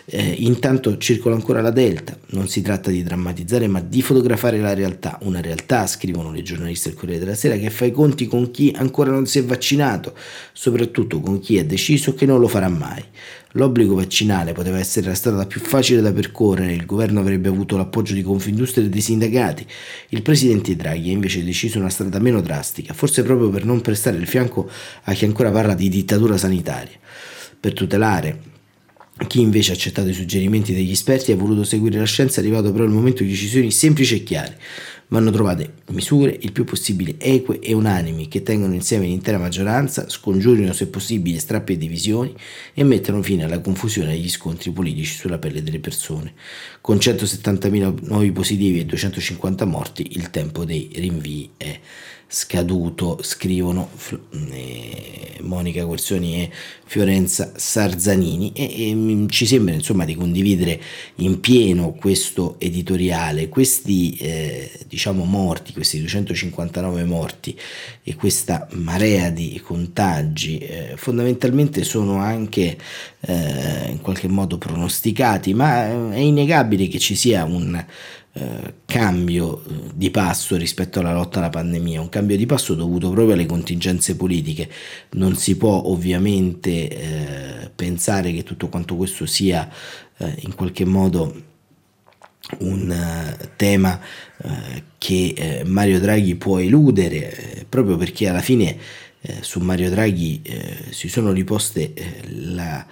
Eh, 0.04 0.36
intanto 0.38 0.96
circola 0.98 1.34
ancora 1.34 1.60
la 1.62 1.72
Delta. 1.72 2.16
Non 2.26 2.46
si 2.46 2.62
tratta 2.62 2.92
di 2.92 3.02
drammatizzare 3.02 3.66
ma 3.66 3.80
di 3.80 4.02
fotografare 4.02 4.60
la 4.60 4.72
realtà. 4.72 5.18
Una 5.22 5.40
realtà, 5.40 5.88
scrivono 5.88 6.30
le 6.30 6.42
giornaliste 6.42 6.90
del 6.90 6.98
Corriere 6.98 7.24
della 7.24 7.34
Sera, 7.34 7.56
che 7.56 7.70
fa 7.70 7.86
i 7.86 7.90
conti 7.90 8.28
con 8.28 8.52
chi 8.52 8.72
ancora 8.76 9.10
non 9.10 9.26
si 9.26 9.40
è 9.40 9.44
vaccinato, 9.44 10.14
soprattutto 10.52 11.18
con 11.18 11.40
chi 11.40 11.56
è 11.56 11.64
deciso 11.64 12.14
che 12.14 12.24
non 12.24 12.38
lo 12.38 12.46
farà 12.46 12.68
mai. 12.68 13.02
L'obbligo 13.56 13.94
vaccinale 13.94 14.52
poteva 14.52 14.80
essere 14.80 15.06
la 15.06 15.14
strada 15.14 15.46
più 15.46 15.60
facile 15.60 16.00
da 16.00 16.12
percorrere, 16.12 16.72
il 16.72 16.86
governo 16.86 17.20
avrebbe 17.20 17.48
avuto 17.48 17.76
l'appoggio 17.76 18.12
di 18.12 18.22
Confindustria 18.22 18.84
e 18.84 18.88
dei 18.88 19.00
sindacati. 19.00 19.64
Il 20.08 20.22
presidente 20.22 20.74
Draghi 20.74 21.10
ha 21.10 21.12
invece 21.12 21.44
deciso 21.44 21.78
una 21.78 21.88
strada 21.88 22.18
meno 22.18 22.40
drastica, 22.40 22.92
forse 22.94 23.22
proprio 23.22 23.50
per 23.50 23.64
non 23.64 23.80
prestare 23.80 24.16
il 24.16 24.26
fianco 24.26 24.68
a 25.04 25.12
chi 25.12 25.24
ancora 25.24 25.52
parla 25.52 25.74
di 25.74 25.88
dittatura 25.88 26.36
sanitaria. 26.36 26.98
Per 27.60 27.72
tutelare 27.74 28.52
chi 29.28 29.40
invece 29.40 29.70
ha 29.70 29.74
accettato 29.74 30.08
i 30.08 30.14
suggerimenti 30.14 30.74
degli 30.74 30.90
esperti 30.90 31.30
e 31.30 31.34
ha 31.34 31.36
voluto 31.36 31.62
seguire 31.62 32.00
la 32.00 32.04
scienza 32.04 32.40
è 32.40 32.42
arrivato 32.42 32.72
però 32.72 32.82
il 32.82 32.90
momento 32.90 33.22
di 33.22 33.28
decisioni 33.28 33.70
semplici 33.70 34.16
e 34.16 34.24
chiare 34.24 34.58
vanno 35.08 35.30
trovate 35.30 35.74
misure 35.90 36.36
il 36.40 36.52
più 36.52 36.64
possibile 36.64 37.16
eque 37.18 37.58
e 37.58 37.72
unanimi 37.72 38.28
che 38.28 38.42
tengono 38.42 38.74
insieme 38.74 39.06
l'intera 39.06 39.38
maggioranza, 39.38 40.08
scongiurino 40.08 40.72
se 40.72 40.88
possibile 40.88 41.38
strappi 41.38 41.74
e 41.74 41.78
divisioni 41.78 42.34
e 42.72 42.84
mettano 42.84 43.22
fine 43.22 43.44
alla 43.44 43.60
confusione 43.60 44.12
e 44.12 44.14
agli 44.14 44.30
scontri 44.30 44.70
politici 44.70 45.16
sulla 45.16 45.38
pelle 45.38 45.62
delle 45.62 45.80
persone. 45.80 46.34
Con 46.80 46.96
170.000 46.96 48.06
nuovi 48.06 48.32
positivi 48.32 48.80
e 48.80 48.86
250 48.86 49.64
morti 49.64 50.16
il 50.16 50.30
tempo 50.30 50.64
dei 50.64 50.90
rinvii 50.94 51.50
è 51.56 51.80
scaduto, 52.26 53.18
scrivono 53.22 53.90
eh, 54.50 55.13
Monica 55.44 55.84
Corsoni 55.84 56.42
e 56.42 56.50
Fiorenza 56.84 57.52
Sarzanini. 57.54 58.52
E, 58.54 58.90
e, 58.90 59.26
ci 59.28 59.46
sembra 59.46 59.74
insomma 59.74 60.04
di 60.04 60.14
condividere 60.14 60.80
in 61.16 61.40
pieno 61.40 61.92
questo 61.92 62.56
editoriale, 62.58 63.48
questi 63.48 64.16
eh, 64.16 64.70
diciamo 64.88 65.24
morti, 65.24 65.72
questi 65.72 65.98
259 65.98 67.04
morti 67.04 67.56
e 68.02 68.14
questa 68.16 68.66
marea 68.72 69.30
di 69.30 69.60
contagi 69.64 70.58
eh, 70.58 70.92
fondamentalmente 70.96 71.84
sono 71.84 72.16
anche 72.16 72.76
eh, 73.20 73.90
in 73.90 74.00
qualche 74.00 74.28
modo 74.28 74.58
pronosticati, 74.58 75.54
ma 75.54 76.12
è 76.12 76.18
innegabile 76.18 76.88
che 76.88 76.98
ci 76.98 77.14
sia 77.14 77.44
un 77.44 77.84
eh, 78.36 78.74
cambio 78.84 79.62
eh, 79.62 79.90
di 79.94 80.10
passo 80.10 80.56
rispetto 80.56 80.98
alla 80.98 81.12
lotta 81.12 81.38
alla 81.38 81.50
pandemia, 81.50 82.00
un 82.00 82.08
cambio 82.08 82.36
di 82.36 82.46
passo 82.46 82.74
dovuto 82.74 83.10
proprio 83.10 83.34
alle 83.34 83.46
contingenze 83.46 84.16
politiche. 84.16 84.68
Non 85.10 85.36
si 85.36 85.56
può 85.56 85.84
ovviamente 85.86 86.88
eh, 86.88 87.70
pensare 87.72 88.32
che 88.32 88.42
tutto 88.42 88.68
quanto 88.68 88.96
questo 88.96 89.24
sia 89.24 89.70
eh, 90.16 90.34
in 90.40 90.56
qualche 90.56 90.84
modo 90.84 91.52
un 92.58 92.90
uh, 92.90 93.48
tema 93.56 93.98
che 94.98 95.62
Mario 95.64 95.98
Draghi 95.98 96.34
può 96.34 96.58
eludere 96.58 97.64
proprio 97.70 97.96
perché 97.96 98.28
alla 98.28 98.42
fine 98.42 98.76
su 99.40 99.60
Mario 99.60 99.88
Draghi 99.88 100.42
si 100.90 101.08
sono 101.08 101.32
riposte 101.32 101.94
la 102.26 102.86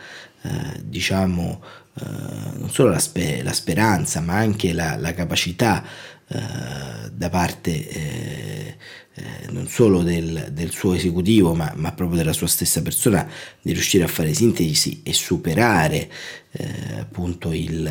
diciamo 0.83 1.61
eh, 2.01 2.59
non 2.59 2.71
solo 2.71 2.91
la, 2.91 2.99
spe- 2.99 3.43
la, 3.43 3.53
speranza, 3.53 4.21
ma 4.21 4.35
anche 4.35 4.73
la, 4.73 4.97
la 4.97 5.13
capacità 5.13 5.85
uh, 6.29 7.11
da 7.13 7.29
parte 7.29 7.89
eh, 7.89 8.77
eh, 9.15 9.51
non 9.51 9.67
solo 9.69 10.03
del, 10.03 10.49
del 10.53 10.71
suo 10.71 10.95
esecutivo, 10.95 11.53
ma, 11.53 11.71
ma, 11.77 11.93
proprio 11.93 12.17
della 12.17 12.33
sua 12.33 12.47
stessa 12.47 12.81
persona, 12.81 13.29
di 13.61 13.73
riuscire 13.73 14.05
a 14.05 14.09
fare 14.09 14.33
sintesi 14.33 15.03
e 15.03 15.13
superare 15.13 16.11
eh, 16.53 16.99
appunto 16.99 17.53
il, 17.53 17.83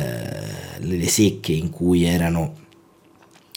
le 0.78 1.08
secche 1.08 1.52
in 1.52 1.70
cui 1.70 2.02
erano 2.02 2.58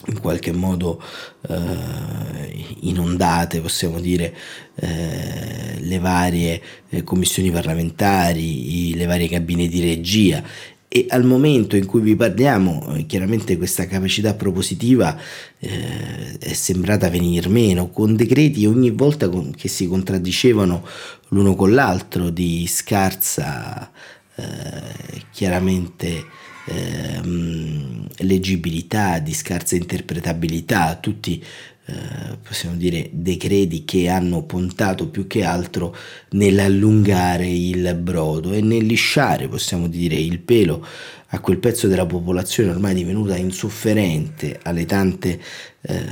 in 0.07 0.19
qualche 0.19 0.51
modo 0.51 1.01
eh, 1.47 2.44
inondate, 2.81 3.61
possiamo 3.61 3.99
dire, 3.99 4.33
eh, 4.75 5.79
le 5.79 5.99
varie 5.99 6.61
eh, 6.89 7.03
commissioni 7.03 7.51
parlamentari, 7.51 8.89
i, 8.89 8.95
le 8.95 9.05
varie 9.05 9.27
cabine 9.27 9.67
di 9.67 9.81
regia. 9.81 10.43
E 10.87 11.07
al 11.09 11.25
momento 11.25 11.75
in 11.75 11.85
cui 11.85 11.99
vi 12.01 12.15
parliamo 12.15 12.95
eh, 12.95 13.05
chiaramente 13.05 13.57
questa 13.57 13.85
capacità 13.85 14.33
propositiva 14.33 15.17
eh, 15.59 16.37
è 16.39 16.53
sembrata 16.53 17.09
venir 17.09 17.49
meno 17.49 17.89
con 17.89 18.15
decreti 18.15 18.65
ogni 18.65 18.91
volta 18.91 19.27
con, 19.27 19.51
che 19.53 19.67
si 19.67 19.87
contraddicevano 19.87 20.87
l'uno 21.29 21.55
con 21.55 21.73
l'altro 21.73 22.29
di 22.29 22.65
scarsa 22.67 23.91
eh, 24.35 25.23
chiaramente 25.31 26.25
ehm, 26.65 28.07
leggibilità, 28.19 29.19
di 29.19 29.33
scarsa 29.33 29.75
interpretabilità, 29.75 30.95
tutti 30.95 31.43
eh, 31.87 32.37
possiamo 32.41 32.75
dire 32.75 33.09
decreti 33.11 33.85
che 33.85 34.09
hanno 34.09 34.43
puntato 34.43 35.07
più 35.07 35.27
che 35.27 35.43
altro 35.43 35.95
nell'allungare 36.31 37.47
il 37.47 37.95
brodo 37.95 38.53
e 38.53 38.61
nel 38.61 38.85
lisciare, 38.85 39.47
possiamo 39.47 39.87
dire, 39.87 40.15
il 40.15 40.39
pelo 40.39 40.85
a 41.29 41.39
quel 41.39 41.57
pezzo 41.57 41.87
della 41.87 42.05
popolazione 42.05 42.71
ormai 42.71 42.93
divenuta 42.93 43.35
insofferente 43.35 44.59
alle 44.63 44.85
tante 44.85 45.39
eh, 45.81 46.05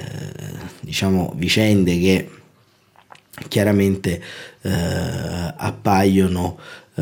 diciamo 0.82 1.34
vicende 1.38 2.00
che 2.00 2.30
chiaramente 3.48 4.22
eh, 4.62 4.72
appaiono 5.56 6.58
eh, 6.96 7.01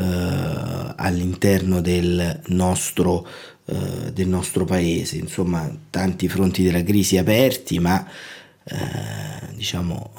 all'interno 0.96 1.82
del 1.82 2.40
nostro, 2.48 3.28
eh, 3.66 4.12
del 4.14 4.28
nostro 4.28 4.66
paese, 4.66 5.18
insomma 5.18 5.70
tanti 5.90 6.30
fronti 6.30 6.64
della 6.64 6.84
crisi 6.84 7.18
aperti, 7.18 7.80
ma 7.80 8.08
eh, 8.72 9.56
diciamo 9.56 10.12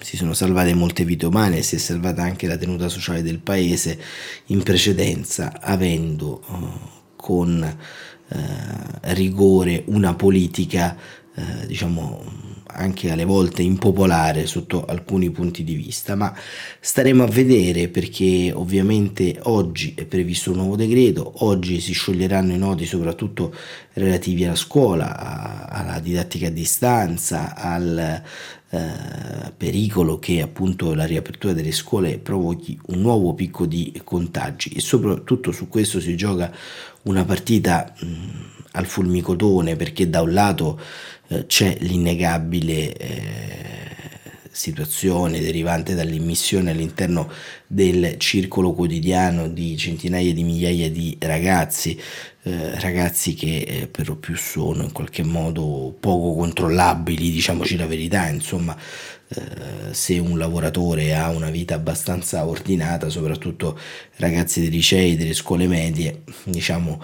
si 0.00 0.16
sono 0.16 0.32
salvate 0.32 0.74
molte 0.74 1.04
vite 1.04 1.26
umane 1.26 1.58
e 1.58 1.62
si 1.62 1.76
è 1.76 1.78
salvata 1.78 2.22
anche 2.22 2.46
la 2.46 2.56
tenuta 2.56 2.88
sociale 2.88 3.22
del 3.22 3.38
paese 3.38 4.00
in 4.46 4.62
precedenza 4.62 5.60
avendo 5.60 6.42
eh, 6.48 7.00
con 7.16 7.62
eh, 7.62 9.14
rigore 9.14 9.84
una 9.86 10.14
politica 10.14 10.96
eh, 11.34 11.66
diciamo 11.66 12.24
anche 12.72 13.10
alle 13.10 13.24
volte 13.24 13.62
impopolare 13.62 14.46
sotto 14.46 14.84
alcuni 14.84 15.30
punti 15.30 15.64
di 15.64 15.74
vista, 15.74 16.14
ma 16.14 16.34
staremo 16.80 17.22
a 17.22 17.26
vedere 17.26 17.88
perché 17.88 18.52
ovviamente 18.54 19.38
oggi 19.42 19.94
è 19.96 20.04
previsto 20.04 20.50
un 20.50 20.58
nuovo 20.58 20.76
decreto, 20.76 21.44
oggi 21.44 21.80
si 21.80 21.92
scioglieranno 21.92 22.52
i 22.52 22.58
nodi 22.58 22.86
soprattutto 22.86 23.54
relativi 23.94 24.44
alla 24.44 24.54
scuola, 24.54 25.68
alla 25.68 25.98
didattica 25.98 26.48
a 26.48 26.50
distanza, 26.50 27.54
al 27.54 28.22
eh, 28.74 29.52
pericolo 29.54 30.18
che 30.18 30.40
appunto 30.40 30.94
la 30.94 31.04
riapertura 31.04 31.52
delle 31.52 31.72
scuole 31.72 32.18
provochi 32.18 32.78
un 32.86 33.00
nuovo 33.00 33.34
picco 33.34 33.66
di 33.66 34.00
contagi. 34.02 34.70
E 34.70 34.80
soprattutto 34.80 35.52
su 35.52 35.68
questo 35.68 36.00
si 36.00 36.16
gioca 36.16 36.50
una 37.02 37.24
partita 37.24 37.92
mh, 38.00 38.61
al 38.72 38.86
fulmicotone 38.86 39.76
perché 39.76 40.08
da 40.08 40.22
un 40.22 40.32
lato 40.32 40.80
eh, 41.28 41.46
c'è 41.46 41.76
l'innegabile 41.80 42.96
eh, 42.96 44.00
situazione 44.50 45.40
derivante 45.40 45.94
dall'immissione 45.94 46.70
all'interno 46.70 47.30
del 47.66 48.16
circolo 48.18 48.72
quotidiano 48.72 49.48
di 49.48 49.76
centinaia 49.78 50.32
di 50.32 50.44
migliaia 50.44 50.90
di 50.90 51.16
ragazzi, 51.20 51.98
eh, 52.42 52.78
ragazzi 52.80 53.32
che 53.34 53.88
per 53.90 54.08
lo 54.08 54.16
più 54.16 54.36
sono 54.36 54.82
in 54.82 54.92
qualche 54.92 55.22
modo 55.22 55.96
poco 55.98 56.34
controllabili, 56.34 57.30
diciamoci 57.30 57.76
la 57.76 57.86
verità, 57.86 58.28
insomma 58.28 58.76
se 59.92 60.18
un 60.18 60.36
lavoratore 60.36 61.14
ha 61.14 61.30
una 61.30 61.48
vita 61.48 61.74
abbastanza 61.74 62.46
ordinata, 62.46 63.08
soprattutto 63.08 63.78
ragazzi 64.16 64.60
dei 64.60 64.68
licei, 64.68 65.16
delle 65.16 65.32
scuole 65.32 65.66
medie, 65.66 66.24
diciamo 66.44 67.02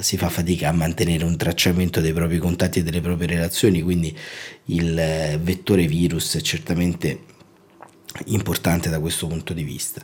si 0.00 0.16
fa 0.16 0.28
fatica 0.28 0.68
a 0.68 0.72
mantenere 0.72 1.24
un 1.24 1.36
tracciamento 1.36 2.00
dei 2.00 2.12
propri 2.12 2.38
contatti 2.38 2.80
e 2.80 2.82
delle 2.82 3.00
proprie 3.00 3.28
relazioni, 3.28 3.82
quindi 3.82 4.16
il 4.66 4.98
eh, 4.98 5.38
vettore 5.40 5.86
virus 5.86 6.36
è 6.36 6.40
certamente 6.40 7.36
importante 8.26 8.88
da 8.88 9.00
questo 9.00 9.26
punto 9.26 9.52
di 9.52 9.62
vista. 9.62 10.02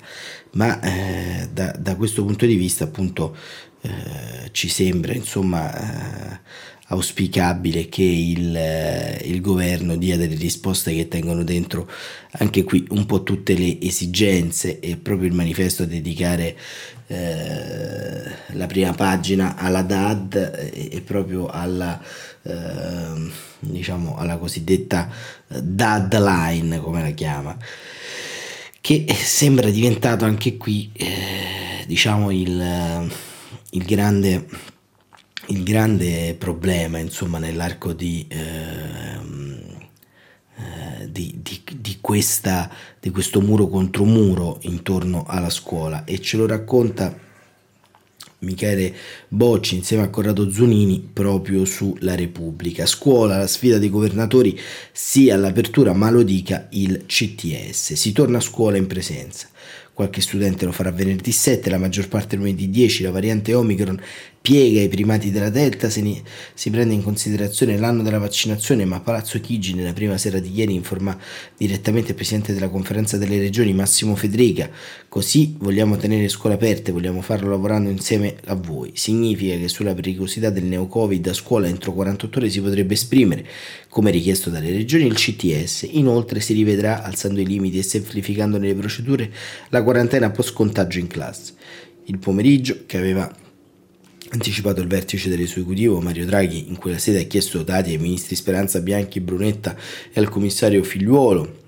Ma 0.52 0.80
eh, 0.80 1.48
da, 1.52 1.74
da, 1.78 1.96
questo 1.96 2.24
punto 2.24 2.46
di 2.46 2.54
vista 2.54 2.84
appunto 2.84 3.36
eh, 3.80 4.48
ci 4.52 4.68
sembra 4.68 5.12
insomma 5.14 6.40
auspicabile 6.88 7.88
che 7.88 8.02
il, 8.02 8.54
eh, 8.54 9.22
il, 9.24 9.40
governo 9.40 9.96
dia 9.96 10.18
delle 10.18 10.34
risposte 10.34 10.94
che 10.94 11.08
tengono 11.08 11.42
dentro 11.42 11.88
anche 12.32 12.62
qui 12.62 12.84
un 12.90 13.06
po' 13.06 13.22
tutte 13.22 13.54
le 13.54 13.80
esigenze 13.80 14.80
e 14.80 14.96
proprio 14.96 15.28
il 15.28 15.34
manifesto 15.34 15.84
a 15.84 15.86
dedicare 15.86 16.56
eh, 17.06 18.22
la 18.48 18.66
prima 18.66 18.92
pagina 18.92 19.56
alla 19.56 19.82
DAD 19.82 20.70
e, 20.74 21.00
proprio 21.00 21.46
alla, 21.46 21.98
eh, 22.42 23.30
diciamo, 23.60 24.16
alla 24.16 24.36
cosiddetta 24.36 25.08
DAD 25.46 26.14
line 26.18 26.80
come 26.80 27.00
la 27.00 27.10
chiama 27.10 27.56
che 28.82 29.06
sembra 29.14 29.70
diventato 29.70 30.26
anche 30.26 30.58
qui 30.58 30.90
eh, 30.92 31.84
diciamo 31.86 32.30
il, 32.30 33.10
il 33.70 33.84
grande 33.84 34.72
il 35.48 35.62
grande 35.62 36.34
problema 36.38 36.98
insomma 36.98 37.38
nell'arco 37.38 37.92
di, 37.92 38.26
ehm, 38.28 39.60
eh, 40.56 41.10
di, 41.10 41.40
di, 41.42 41.62
di, 41.78 41.98
questa, 42.00 42.70
di 43.00 43.10
questo 43.10 43.40
muro 43.40 43.68
contro 43.68 44.04
muro 44.04 44.58
intorno 44.62 45.24
alla 45.26 45.50
scuola 45.50 46.04
e 46.04 46.20
ce 46.20 46.36
lo 46.36 46.46
racconta 46.46 47.22
Michele 48.44 48.94
Bocci 49.28 49.76
insieme 49.76 50.04
a 50.04 50.10
Corrado 50.10 50.50
Zunini 50.50 51.08
proprio 51.12 51.64
sulla 51.64 52.14
Repubblica. 52.14 52.86
Scuola, 52.86 53.38
la 53.38 53.46
sfida 53.46 53.78
dei 53.78 53.88
governatori 53.88 54.58
sia 54.92 55.34
all'apertura, 55.34 55.94
ma 55.94 56.10
lo 56.10 56.22
dica 56.22 56.68
il 56.72 57.04
CTS. 57.06 57.94
Si 57.94 58.12
torna 58.12 58.38
a 58.38 58.42
scuola 58.42 58.76
in 58.76 58.86
presenza. 58.86 59.48
Qualche 59.94 60.20
studente 60.20 60.64
lo 60.64 60.72
farà 60.72 60.90
venerdì 60.90 61.30
7, 61.30 61.70
la 61.70 61.78
maggior 61.78 62.08
parte 62.08 62.34
lunedì 62.34 62.68
10, 62.68 63.04
la 63.04 63.12
variante 63.12 63.54
Omicron 63.54 64.00
piega 64.44 64.82
i 64.82 64.88
primati 64.88 65.30
della 65.30 65.48
Delta, 65.48 65.88
se 65.88 66.02
ne, 66.02 66.20
si 66.52 66.68
prende 66.68 66.92
in 66.92 67.02
considerazione 67.02 67.78
l'anno 67.78 68.02
della 68.02 68.18
vaccinazione, 68.18 68.84
ma 68.84 69.00
Palazzo 69.00 69.40
Chigi 69.40 69.72
nella 69.72 69.94
prima 69.94 70.18
sera 70.18 70.38
di 70.38 70.52
ieri 70.52 70.74
informa 70.74 71.16
direttamente 71.56 72.10
il 72.10 72.14
Presidente 72.14 72.52
della 72.52 72.68
Conferenza 72.68 73.16
delle 73.16 73.38
Regioni 73.38 73.72
Massimo 73.72 74.14
Federica, 74.16 74.68
così 75.08 75.54
vogliamo 75.58 75.96
tenere 75.96 76.28
scuole 76.28 76.56
aperte, 76.56 76.92
vogliamo 76.92 77.22
farlo 77.22 77.48
lavorando 77.48 77.88
insieme 77.88 78.36
a 78.44 78.54
voi. 78.54 78.90
Significa 78.92 79.56
che 79.56 79.68
sulla 79.68 79.94
pericolosità 79.94 80.50
del 80.50 80.64
neo-Covid 80.64 81.26
a 81.28 81.32
scuola 81.32 81.66
entro 81.66 81.94
48 81.94 82.38
ore 82.38 82.50
si 82.50 82.60
potrebbe 82.60 82.92
esprimere, 82.92 83.46
come 83.88 84.10
richiesto 84.10 84.50
dalle 84.50 84.70
regioni, 84.72 85.06
il 85.06 85.14
CTS. 85.14 85.88
Inoltre 85.92 86.40
si 86.40 86.52
rivedrà, 86.52 87.02
alzando 87.02 87.40
i 87.40 87.46
limiti 87.46 87.78
e 87.78 87.82
semplificando 87.82 88.58
le 88.58 88.74
procedure, 88.74 89.32
la 89.68 89.82
quarantena 89.84 90.30
post-contagio 90.30 90.98
in 90.98 91.06
classe. 91.06 91.52
Il 92.06 92.18
pomeriggio, 92.18 92.82
che 92.86 92.98
aveva 92.98 93.32
anticipato 94.30 94.80
il 94.80 94.88
vertice 94.88 95.28
dell'esecutivo 95.28 96.00
Mario 96.00 96.26
Draghi 96.26 96.68
in 96.68 96.76
cui 96.76 96.90
la 96.90 96.98
sede 96.98 97.20
ha 97.20 97.24
chiesto 97.24 97.62
dati 97.62 97.90
ai 97.90 97.98
ministri 97.98 98.34
Speranza 98.34 98.80
Bianchi, 98.80 99.20
Brunetta 99.20 99.76
e 100.12 100.18
al 100.18 100.28
commissario 100.28 100.82
Figliuolo 100.82 101.62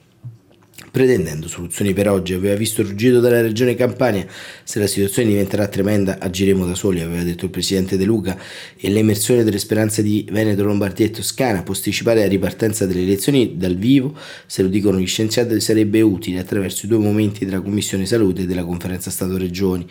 pretendendo 0.91 1.49
soluzioni 1.49 1.93
per 1.93 2.09
oggi. 2.09 2.35
Aveva 2.35 2.55
visto 2.55 2.83
ruggito 2.83 3.21
della 3.21 3.41
regione 3.41 3.75
Campania. 3.75 4.27
Se 4.63 4.79
la 4.79 4.87
situazione 4.87 5.29
diventerà 5.29 5.69
tremenda, 5.69 6.19
agiremo 6.19 6.67
da 6.67 6.75
soli, 6.75 7.01
aveva 7.01 7.23
detto 7.23 7.47
il 7.47 7.51
presidente 7.51 7.97
De 7.97 8.05
Luca. 8.05 8.39
E 8.77 8.91
l'emersione 8.91 9.45
delle 9.45 9.59
speranze 9.59 10.03
di 10.03 10.27
Veneto, 10.31 10.65
Lombardia 10.65 11.07
e 11.07 11.11
Toscana, 11.11 11.63
posticipare 11.63 12.21
la 12.21 12.29
ripartenza 12.29 12.87
delle 12.87 13.03
elezioni 13.03 13.57
dal 13.57 13.77
vivo, 13.77 14.17
se 14.47 14.63
lo 14.63 14.69
dicono 14.69 14.99
gli 14.99 15.07
scienziati, 15.07 15.61
sarebbe 15.61 16.01
utile 16.01 16.41
attraverso 16.41 16.87
i 16.87 16.89
due 16.89 16.99
momenti 16.99 17.45
della 17.45 17.61
Commissione 17.61 18.07
Salute 18.07 18.43
e 18.43 18.47
della 18.47 18.65
Conferenza 18.65 19.11
Stato-Regioni. 19.11 19.87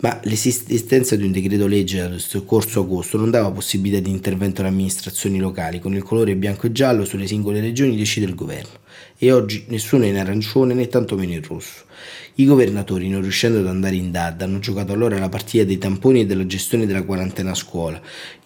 Ma 0.00 0.18
l'esistenza 0.24 1.16
di 1.16 1.24
un 1.24 1.32
decreto 1.32 1.66
legge 1.66 2.00
allo 2.00 2.18
scorso 2.18 2.80
agosto 2.80 3.16
non 3.16 3.30
dava 3.30 3.50
possibilità 3.50 4.00
di 4.00 4.10
intervento 4.10 4.60
alle 4.60 4.70
amministrazioni 4.70 5.38
locali. 5.38 5.80
Con 5.80 5.94
il 5.94 6.02
colore 6.02 6.34
bianco 6.36 6.66
e 6.66 6.72
giallo 6.72 7.04
sulle 7.04 7.26
singole 7.26 7.60
regioni 7.60 7.96
decide 7.96 8.26
il 8.26 8.34
governo 8.34 8.84
e 9.18 9.32
oggi 9.32 9.64
nessuno 9.68 10.04
è 10.04 10.08
in 10.08 10.18
arancione 10.18 10.74
né 10.74 10.88
tantomeno 10.88 11.32
in 11.32 11.42
rosso. 11.42 11.84
I 12.38 12.44
governatori, 12.44 13.08
non 13.08 13.22
riuscendo 13.22 13.60
ad 13.60 13.66
andare 13.66 13.96
in 13.96 14.10
DAD, 14.10 14.42
hanno 14.42 14.58
giocato 14.58 14.92
allora 14.92 15.18
la 15.18 15.30
partita 15.30 15.64
dei 15.64 15.78
tamponi 15.78 16.20
e 16.20 16.26
della 16.26 16.44
gestione 16.44 16.84
della 16.84 17.02
quarantena 17.02 17.52
a 17.52 17.54
scuola. 17.54 17.98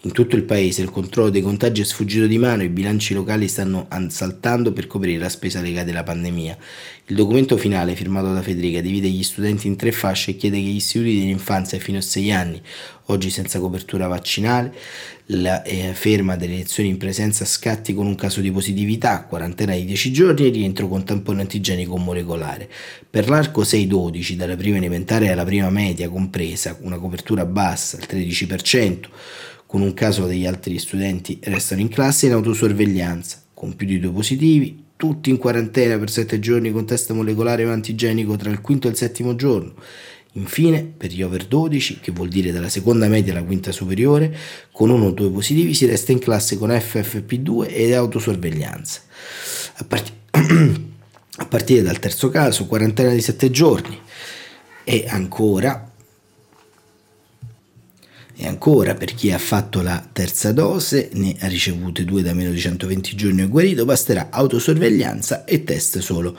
In 0.03 0.13
tutto 0.13 0.37
il 0.37 0.43
paese 0.43 0.81
il 0.81 0.89
controllo 0.89 1.29
dei 1.29 1.41
contagi 1.41 1.81
è 1.81 1.83
sfuggito 1.83 2.25
di 2.25 2.37
mano 2.37 2.61
e 2.61 2.65
i 2.65 2.69
bilanci 2.69 3.13
locali 3.13 3.49
stanno 3.49 3.87
saltando 4.07 4.71
per 4.71 4.87
coprire 4.87 5.19
la 5.19 5.27
spesa 5.27 5.59
legata 5.59 5.89
alla 5.89 6.03
pandemia. 6.03 6.57
Il 7.07 7.15
documento 7.17 7.57
finale, 7.57 7.95
firmato 7.95 8.31
da 8.33 8.41
Federica, 8.41 8.79
divide 8.79 9.09
gli 9.09 9.23
studenti 9.23 9.67
in 9.67 9.75
tre 9.75 9.91
fasce 9.91 10.31
e 10.31 10.35
chiede 10.37 10.55
che 10.55 10.63
gli 10.63 10.75
istituti 10.75 11.19
dell'infanzia 11.19 11.77
fino 11.77 11.97
a 11.97 12.01
6 12.01 12.31
anni, 12.31 12.61
oggi 13.07 13.29
senza 13.29 13.59
copertura 13.59 14.07
vaccinale, 14.07 14.73
la 15.33 15.61
eh, 15.63 15.93
ferma 15.93 16.35
delle 16.35 16.55
lezioni 16.55 16.89
in 16.89 16.97
presenza 16.97 17.45
scatti 17.45 17.93
con 17.93 18.05
un 18.05 18.15
caso 18.15 18.41
di 18.41 18.51
positività, 18.51 19.23
quarantena 19.23 19.73
di 19.75 19.85
10 19.85 20.11
giorni 20.11 20.47
e 20.47 20.49
rientro 20.49 20.87
con 20.87 21.03
tampone 21.03 21.41
antigenico 21.41 21.97
molecolare. 21.97 22.69
Per 23.09 23.29
l'arco 23.29 23.61
6-12, 23.61 24.33
dalla 24.33 24.55
prima 24.55 24.77
elementare 24.77 25.29
alla 25.29 25.45
prima 25.45 25.69
media 25.69 26.09
compresa, 26.09 26.77
una 26.81 26.97
copertura 26.97 27.45
bassa, 27.45 27.97
il 27.97 28.07
13%, 28.09 28.99
con 29.65 29.81
un 29.81 29.93
caso 29.93 30.25
degli 30.25 30.45
altri 30.45 30.77
studenti 30.79 31.39
restano 31.43 31.81
in 31.81 31.87
classe 31.87 32.25
in 32.25 32.33
autosorveglianza, 32.33 33.41
con 33.53 33.75
più 33.75 33.87
di 33.87 33.99
due 33.99 34.11
positivi, 34.11 34.83
tutti 34.97 35.29
in 35.29 35.37
quarantena 35.37 35.97
per 35.97 36.09
sette 36.09 36.39
giorni 36.39 36.71
con 36.71 36.85
test 36.85 37.11
molecolare 37.11 37.65
o 37.65 37.71
antigenico 37.71 38.35
tra 38.35 38.51
il 38.51 38.61
quinto 38.61 38.87
e 38.87 38.91
il 38.91 38.97
settimo 38.97 39.35
giorno. 39.35 39.73
Infine, 40.33 40.83
per 40.83 41.11
gli 41.11 41.21
over 41.23 41.45
12, 41.45 41.99
che 41.99 42.13
vuol 42.13 42.29
dire 42.29 42.53
dalla 42.53 42.69
seconda 42.69 43.09
media 43.09 43.33
alla 43.33 43.43
quinta 43.43 43.73
superiore, 43.73 44.33
con 44.71 44.89
uno 44.89 45.07
o 45.07 45.11
due 45.11 45.29
positivi 45.29 45.73
si 45.73 45.85
resta 45.85 46.13
in 46.13 46.19
classe 46.19 46.57
con 46.57 46.69
FFP2 46.69 47.67
ed 47.69 47.91
autosorveglianza. 47.91 49.01
A, 49.73 49.83
part- 49.83 50.13
a 51.35 51.45
partire 51.45 51.81
dal 51.81 51.99
terzo 51.99 52.29
caso, 52.29 52.65
quarantena 52.65 53.11
di 53.11 53.21
sette 53.21 53.51
giorni. 53.51 53.99
E 54.85 55.05
ancora, 55.09 55.91
e 58.33 58.47
ancora, 58.47 58.93
per 58.93 59.13
chi 59.13 59.33
ha 59.33 59.37
fatto 59.37 59.81
la 59.81 60.07
terza 60.13 60.53
dose, 60.53 61.09
ne 61.13 61.35
ha 61.41 61.47
ricevute 61.47 62.05
due 62.05 62.21
da 62.21 62.33
meno 62.33 62.51
di 62.51 62.59
120 62.59 63.15
giorni 63.17 63.41
e 63.41 63.47
guarito, 63.47 63.83
basterà 63.83 64.29
autosorveglianza 64.31 65.43
e 65.43 65.65
test 65.65 65.99
solo 65.99 66.37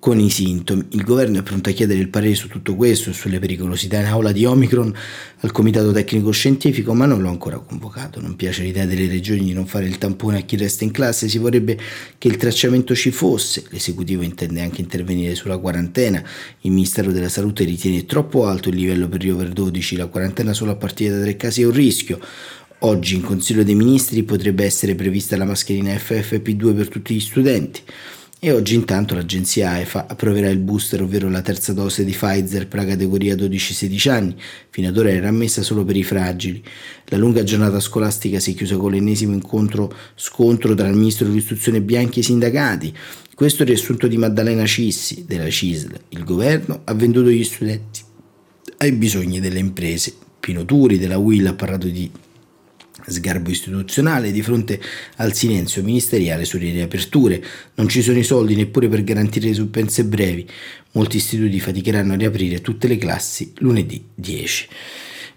con 0.00 0.18
i 0.18 0.30
sintomi. 0.30 0.86
Il 0.92 1.04
governo 1.04 1.38
è 1.38 1.42
pronto 1.42 1.68
a 1.68 1.72
chiedere 1.72 2.00
il 2.00 2.08
parere 2.08 2.34
su 2.34 2.48
tutto 2.48 2.74
questo 2.74 3.10
e 3.10 3.12
sulle 3.12 3.38
pericolosità 3.38 4.00
in 4.00 4.06
aula 4.06 4.32
di 4.32 4.46
Omicron 4.46 4.92
al 5.40 5.52
Comitato 5.52 5.92
Tecnico 5.92 6.30
Scientifico, 6.30 6.94
ma 6.94 7.04
non 7.04 7.20
l'ho 7.20 7.28
ancora 7.28 7.58
convocato. 7.58 8.18
Non 8.18 8.34
piace 8.34 8.62
l'idea 8.62 8.86
delle 8.86 9.06
regioni 9.06 9.44
di 9.44 9.52
non 9.52 9.66
fare 9.66 9.86
il 9.86 9.98
tampone 9.98 10.38
a 10.38 10.40
chi 10.40 10.56
resta 10.56 10.84
in 10.84 10.90
classe, 10.90 11.28
si 11.28 11.36
vorrebbe 11.36 11.78
che 12.16 12.28
il 12.28 12.38
tracciamento 12.38 12.94
ci 12.94 13.10
fosse. 13.10 13.64
L'esecutivo 13.68 14.22
intende 14.22 14.62
anche 14.62 14.80
intervenire 14.80 15.34
sulla 15.34 15.58
quarantena. 15.58 16.24
Il 16.62 16.72
Ministero 16.72 17.12
della 17.12 17.28
Salute 17.28 17.64
ritiene 17.64 18.06
troppo 18.06 18.46
alto 18.46 18.70
il 18.70 18.76
livello 18.76 19.06
per 19.06 19.22
gli 19.22 19.28
over 19.28 19.50
12, 19.50 19.96
la 19.96 20.06
quarantena 20.06 20.54
solo 20.54 20.72
a 20.72 20.76
partire 20.76 21.14
da 21.14 21.20
tre 21.20 21.36
casi 21.36 21.60
è 21.60 21.66
un 21.66 21.72
rischio. 21.72 22.18
Oggi 22.82 23.16
in 23.16 23.20
Consiglio 23.20 23.62
dei 23.62 23.74
Ministri 23.74 24.22
potrebbe 24.22 24.64
essere 24.64 24.94
prevista 24.94 25.36
la 25.36 25.44
mascherina 25.44 25.92
FFP2 25.92 26.74
per 26.74 26.88
tutti 26.88 27.14
gli 27.14 27.20
studenti. 27.20 27.82
E 28.42 28.52
oggi 28.52 28.74
intanto 28.74 29.14
l'agenzia 29.14 29.72
AEFA 29.72 30.06
approverà 30.08 30.48
il 30.48 30.60
booster, 30.60 31.02
ovvero 31.02 31.28
la 31.28 31.42
terza 31.42 31.74
dose 31.74 32.06
di 32.06 32.12
Pfizer 32.12 32.68
per 32.68 32.78
la 32.78 32.86
categoria 32.86 33.34
12-16 33.34 34.08
anni, 34.08 34.34
fino 34.70 34.88
ad 34.88 34.96
ora 34.96 35.10
era 35.10 35.28
ammessa 35.28 35.62
solo 35.62 35.84
per 35.84 35.94
i 35.94 36.02
fragili. 36.02 36.64
La 37.08 37.18
lunga 37.18 37.42
giornata 37.42 37.78
scolastica 37.80 38.40
si 38.40 38.52
è 38.52 38.54
chiusa 38.54 38.78
con 38.78 38.92
l'ennesimo 38.92 39.34
incontro 39.34 39.94
scontro 40.14 40.72
tra 40.74 40.88
il 40.88 40.96
ministro 40.96 41.26
dell'istruzione 41.26 41.82
Bianchi 41.82 42.20
e 42.20 42.22
i 42.22 42.24
sindacati. 42.24 42.96
Questo 43.34 43.58
è 43.58 43.66
il 43.66 43.72
riassunto 43.72 44.06
di 44.06 44.16
Maddalena 44.16 44.64
Cissi, 44.64 45.26
della 45.26 45.50
CISL. 45.50 46.00
Il 46.08 46.24
governo 46.24 46.80
ha 46.84 46.94
venduto 46.94 47.28
gli 47.28 47.44
studenti 47.44 48.00
ai 48.78 48.92
bisogni 48.92 49.40
delle 49.40 49.58
imprese. 49.58 50.14
Pino 50.40 50.64
Turi 50.64 50.96
della 50.96 51.18
Will 51.18 51.44
ha 51.44 51.52
parlato 51.52 51.88
di 51.88 52.10
Sgarbo 53.06 53.50
istituzionale 53.50 54.32
di 54.32 54.42
fronte 54.42 54.80
al 55.16 55.34
silenzio 55.34 55.82
ministeriale 55.82 56.44
sulle 56.44 56.70
riaperture. 56.70 57.42
Non 57.74 57.88
ci 57.88 58.02
sono 58.02 58.18
i 58.18 58.24
soldi 58.24 58.54
neppure 58.54 58.88
per 58.88 59.02
garantire 59.04 59.48
le 59.48 59.54
suppense 59.54 60.04
brevi. 60.04 60.48
Molti 60.92 61.16
istituti 61.16 61.60
faticheranno 61.60 62.14
a 62.14 62.16
riaprire 62.16 62.60
tutte 62.60 62.88
le 62.88 62.96
classi 62.96 63.52
lunedì 63.58 64.04
10. 64.14 64.68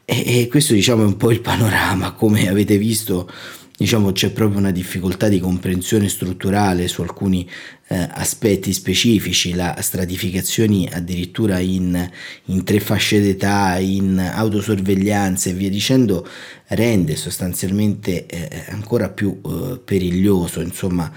E, 0.05 0.41
e 0.41 0.47
questo 0.47 0.73
diciamo 0.73 1.03
è 1.03 1.05
un 1.05 1.17
po' 1.17 1.31
il 1.31 1.41
panorama, 1.41 2.11
come 2.11 2.49
avete 2.49 2.77
visto 2.77 3.29
diciamo 3.75 4.11
c'è 4.11 4.31
proprio 4.31 4.59
una 4.59 4.71
difficoltà 4.71 5.27
di 5.27 5.39
comprensione 5.39 6.07
strutturale 6.07 6.87
su 6.87 7.01
alcuni 7.01 7.49
eh, 7.87 8.07
aspetti 8.11 8.71
specifici, 8.71 9.53
la 9.53 9.77
stratificazione 9.81 10.87
addirittura 10.91 11.59
in, 11.59 12.09
in, 12.45 12.63
tre 12.63 12.79
fasce 12.79 13.19
d'età, 13.19 13.77
in 13.77 14.19
autosorveglianza 14.19 15.49
e 15.49 15.53
via 15.53 15.69
dicendo, 15.69 16.27
rende 16.67 17.15
sostanzialmente 17.15 18.25
eh, 18.25 18.65
ancora 18.69 19.09
più 19.09 19.39
eh, 19.43 19.79
periglioso, 19.83 20.61
insomma, 20.61 21.11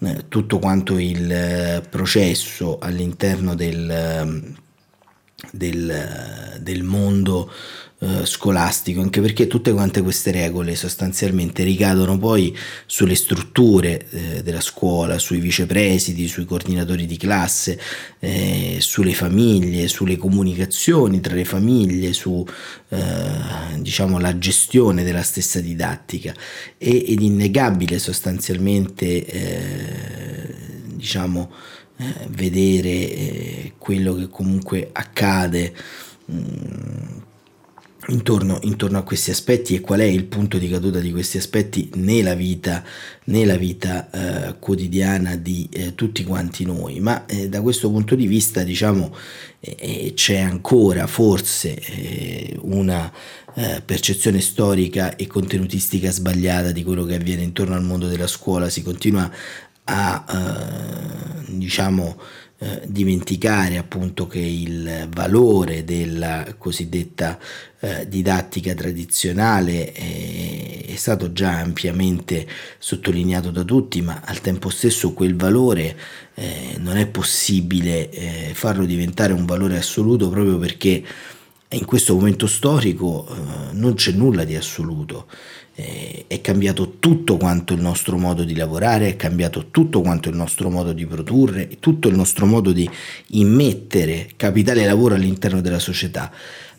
eh, 0.00 0.24
tutto 0.28 0.58
quanto 0.58 0.98
il 0.98 1.30
eh, 1.30 1.82
processo 1.88 2.78
all'interno 2.78 3.54
del, 3.54 4.54
del, 5.50 6.58
del 6.60 6.82
mondo 6.82 7.50
eh, 8.04 8.26
scolastico, 8.26 9.00
anche 9.00 9.20
perché 9.20 9.46
tutte 9.46 9.72
quante 9.72 10.02
queste 10.02 10.32
regole 10.32 10.74
sostanzialmente 10.74 11.62
ricadono 11.62 12.18
poi 12.18 12.52
sulle 12.84 13.14
strutture 13.14 14.08
eh, 14.10 14.42
della 14.42 14.60
scuola, 14.60 15.20
sui 15.20 15.38
vicepresidi, 15.38 16.26
sui 16.26 16.44
coordinatori 16.44 17.06
di 17.06 17.16
classe, 17.16 17.78
eh, 18.18 18.78
sulle 18.80 19.14
famiglie, 19.14 19.86
sulle 19.86 20.16
comunicazioni 20.16 21.20
tra 21.20 21.34
le 21.34 21.44
famiglie, 21.44 22.12
su 22.12 22.44
eh, 22.88 23.00
diciamo 23.78 24.18
la 24.18 24.36
gestione 24.36 25.04
della 25.04 25.22
stessa 25.22 25.60
didattica. 25.60 26.34
E, 26.78 27.04
ed 27.06 27.20
innegabile 27.22 28.00
sostanzialmente 28.00 29.24
eh, 29.26 30.54
diciamo 30.86 31.52
vedere 32.30 33.74
quello 33.78 34.14
che 34.14 34.26
comunque 34.26 34.88
accade 34.92 35.72
mh, 36.24 36.34
mm, 36.34 37.20
Intorno, 38.08 38.58
intorno, 38.62 38.98
a 38.98 39.04
questi 39.04 39.30
aspetti 39.30 39.76
e 39.76 39.80
qual 39.80 40.00
è 40.00 40.04
il 40.04 40.24
punto 40.24 40.58
di 40.58 40.68
caduta 40.68 40.98
di 40.98 41.12
questi 41.12 41.36
aspetti 41.36 41.88
nella 41.94 42.34
vita, 42.34 42.82
nella 43.26 43.56
vita 43.56 44.10
eh, 44.10 44.58
quotidiana 44.58 45.36
di 45.36 45.68
eh, 45.70 45.94
tutti 45.94 46.24
quanti 46.24 46.64
noi. 46.64 46.98
Ma 46.98 47.26
eh, 47.26 47.48
da 47.48 47.62
questo 47.62 47.88
punto 47.90 48.16
di 48.16 48.26
vista, 48.26 48.64
diciamo, 48.64 49.14
eh, 49.60 49.76
eh, 49.78 50.12
c'è 50.14 50.38
ancora 50.38 51.06
forse 51.06 51.76
eh, 51.76 52.58
una 52.62 53.10
percezione 53.84 54.40
storica 54.40 55.14
e 55.14 55.26
contenutistica 55.26 56.10
sbagliata 56.10 56.72
di 56.72 56.82
quello 56.82 57.04
che 57.04 57.16
avviene 57.16 57.42
intorno 57.42 57.74
al 57.74 57.84
mondo 57.84 58.08
della 58.08 58.26
scuola. 58.26 58.70
Si 58.70 58.82
continua 58.82 59.30
a, 59.84 60.24
diciamo, 61.48 62.16
eh, 62.62 62.82
dimenticare 62.86 63.76
appunto 63.76 64.28
che 64.28 64.38
il 64.38 65.08
valore 65.10 65.82
della 65.82 66.54
cosiddetta 66.56 67.36
eh, 67.80 68.06
didattica 68.06 68.72
tradizionale 68.72 69.90
è, 69.90 70.84
è, 70.86 70.94
stato 70.94 71.32
già 71.32 71.58
ampiamente 71.58 72.46
sottolineato 72.78 73.50
da 73.50 73.64
tutti, 73.64 74.00
ma 74.00 74.22
al 74.24 74.40
tempo 74.40 74.70
stesso 74.70 75.12
quel 75.12 75.34
valore 75.34 75.98
eh, 76.34 76.76
non 76.78 76.98
è 76.98 77.08
possibile 77.08 78.08
eh, 78.10 78.50
farlo 78.54 78.84
diventare 78.84 79.32
un 79.32 79.44
valore 79.44 79.76
assoluto 79.76 80.28
proprio 80.28 80.56
perché 80.56 81.02
in 81.70 81.84
questo 81.84 82.14
momento 82.14 82.46
storico 82.46 83.26
eh, 83.26 83.72
non 83.72 83.94
c'è 83.94 84.12
nulla 84.12 84.44
di 84.44 84.54
assoluto 84.54 85.26
eh, 85.74 86.24
è 86.26 86.40
cambiato 86.40 86.98
tutto 86.98 87.36
quanto 87.36 87.74
il 87.74 87.80
nostro 87.80 88.18
modo 88.18 88.44
di 88.44 88.54
lavorare, 88.54 89.08
è 89.08 89.16
cambiato 89.16 89.68
tutto 89.70 90.00
quanto 90.00 90.28
il 90.28 90.36
nostro 90.36 90.70
modo 90.70 90.92
di 90.92 91.06
produrre, 91.06 91.78
tutto 91.80 92.08
il 92.08 92.14
nostro 92.14 92.46
modo 92.46 92.72
di 92.72 92.88
immettere 93.28 94.28
capitale 94.36 94.82
e 94.82 94.86
lavoro 94.86 95.14
all'interno 95.14 95.60
della 95.60 95.78
società. 95.78 96.30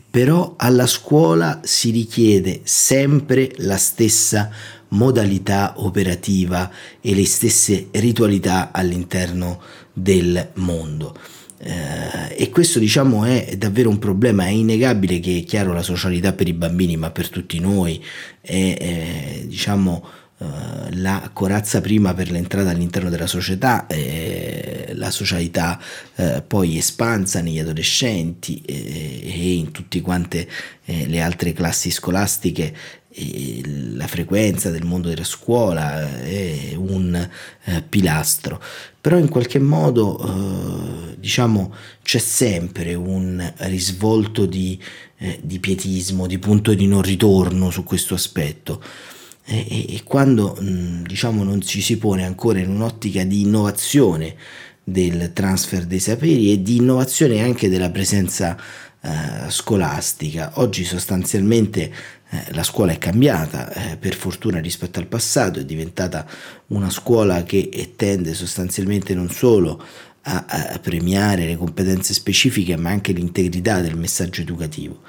Però 0.09 0.53
alla 0.57 0.85
scuola 0.85 1.61
si 1.63 1.89
richiede 1.89 2.61
sempre 2.63 3.51
la 3.57 3.77
stessa 3.77 4.51
modalità 4.89 5.73
operativa 5.77 6.69
e 7.01 7.15
le 7.15 7.25
stesse 7.25 7.87
ritualità 7.91 8.71
all'interno 8.71 9.59
del 9.91 10.51
mondo. 10.55 11.15
Eh, 11.65 12.35
e 12.43 12.49
questo 12.49 12.77
diciamo 12.77 13.23
è 13.23 13.55
davvero 13.57 13.89
un 13.89 13.97
problema, 13.97 14.45
è 14.45 14.49
innegabile 14.49 15.19
che 15.19 15.37
è 15.37 15.43
chiaro 15.45 15.71
la 15.71 15.81
socialità 15.81 16.33
per 16.33 16.49
i 16.49 16.53
bambini, 16.53 16.97
ma 16.97 17.09
per 17.09 17.29
tutti 17.29 17.59
noi 17.59 18.03
è, 18.41 18.77
è 18.77 19.43
diciamo 19.45 20.05
eh, 20.39 20.95
la 20.97 21.29
corazza 21.31 21.79
prima 21.79 22.13
per 22.13 22.29
l'entrata 22.29 22.71
all'interno 22.71 23.09
della 23.09 23.27
società, 23.27 23.87
eh, 23.87 24.91
la 24.93 25.09
socialità 25.09 25.79
eh, 26.15 26.43
poi 26.45 26.77
espansa 26.77 27.39
negli 27.41 27.59
adolescenti 27.59 28.61
eh, 28.65 29.21
e 29.23 29.53
in 29.53 29.71
tutte 29.71 30.01
quante 30.01 30.47
eh, 30.85 31.07
le 31.07 31.21
altre 31.21 31.53
classi 31.53 31.91
scolastiche 31.91 32.75
la 33.95 34.07
frequenza 34.07 34.69
del 34.69 34.85
mondo 34.85 35.09
della 35.09 35.23
scuola 35.23 36.21
è 36.21 36.73
un 36.75 37.29
eh, 37.65 37.83
pilastro, 37.87 38.61
però 38.99 39.17
in 39.17 39.29
qualche 39.29 39.59
modo 39.59 40.19
eh, 40.19 41.15
diciamo 41.17 41.73
c'è 42.01 42.17
sempre 42.17 42.95
un 42.95 43.53
risvolto 43.57 44.45
di, 44.45 44.79
eh, 45.17 45.39
di, 45.43 45.59
pietismo, 45.59 46.25
di 46.25 46.39
punto 46.39 46.73
di 46.73 46.87
non 46.87 47.01
ritorno 47.01 47.69
su 47.69 47.83
questo 47.83 48.15
aspetto. 48.15 48.81
E, 49.45 49.95
e 49.95 50.03
quando 50.05 50.55
mh, 50.57 51.03
diciamo 51.03 51.43
non 51.43 51.61
ci 51.61 51.81
si 51.81 51.97
pone 51.97 52.25
ancora 52.25 52.59
in 52.59 52.69
un'ottica 52.69 53.23
di 53.25 53.41
innovazione 53.41 54.35
del 54.83 55.31
transfer 55.33 55.85
dei 55.85 55.99
saperi 55.99 56.51
e 56.51 56.61
di 56.61 56.77
innovazione 56.77 57.41
anche 57.41 57.69
della 57.69 57.89
presenza 57.89 58.57
eh, 59.05 59.49
scolastica. 59.49 60.53
Oggi 60.55 60.85
sostanzialmente 60.85 61.81
eh, 61.81 61.93
la 62.51 62.63
scuola 62.63 62.91
è 62.91 62.97
cambiata, 62.97 63.71
eh, 63.71 63.97
per 63.97 64.15
fortuna 64.15 64.59
rispetto 64.59 64.99
al 64.99 65.07
passato, 65.07 65.59
è 65.59 65.65
diventata 65.65 66.25
una 66.67 66.89
scuola 66.89 67.43
che 67.43 67.93
tende 67.95 68.33
sostanzialmente 68.33 69.13
non 69.13 69.29
solo 69.29 69.81
a, 70.23 70.45
a 70.47 70.79
premiare 70.79 71.45
le 71.45 71.57
competenze 71.57 72.13
specifiche, 72.13 72.75
ma 72.77 72.89
anche 72.89 73.11
l'integrità 73.11 73.81
del 73.81 73.97
messaggio 73.97 74.41
educativo. 74.41 75.01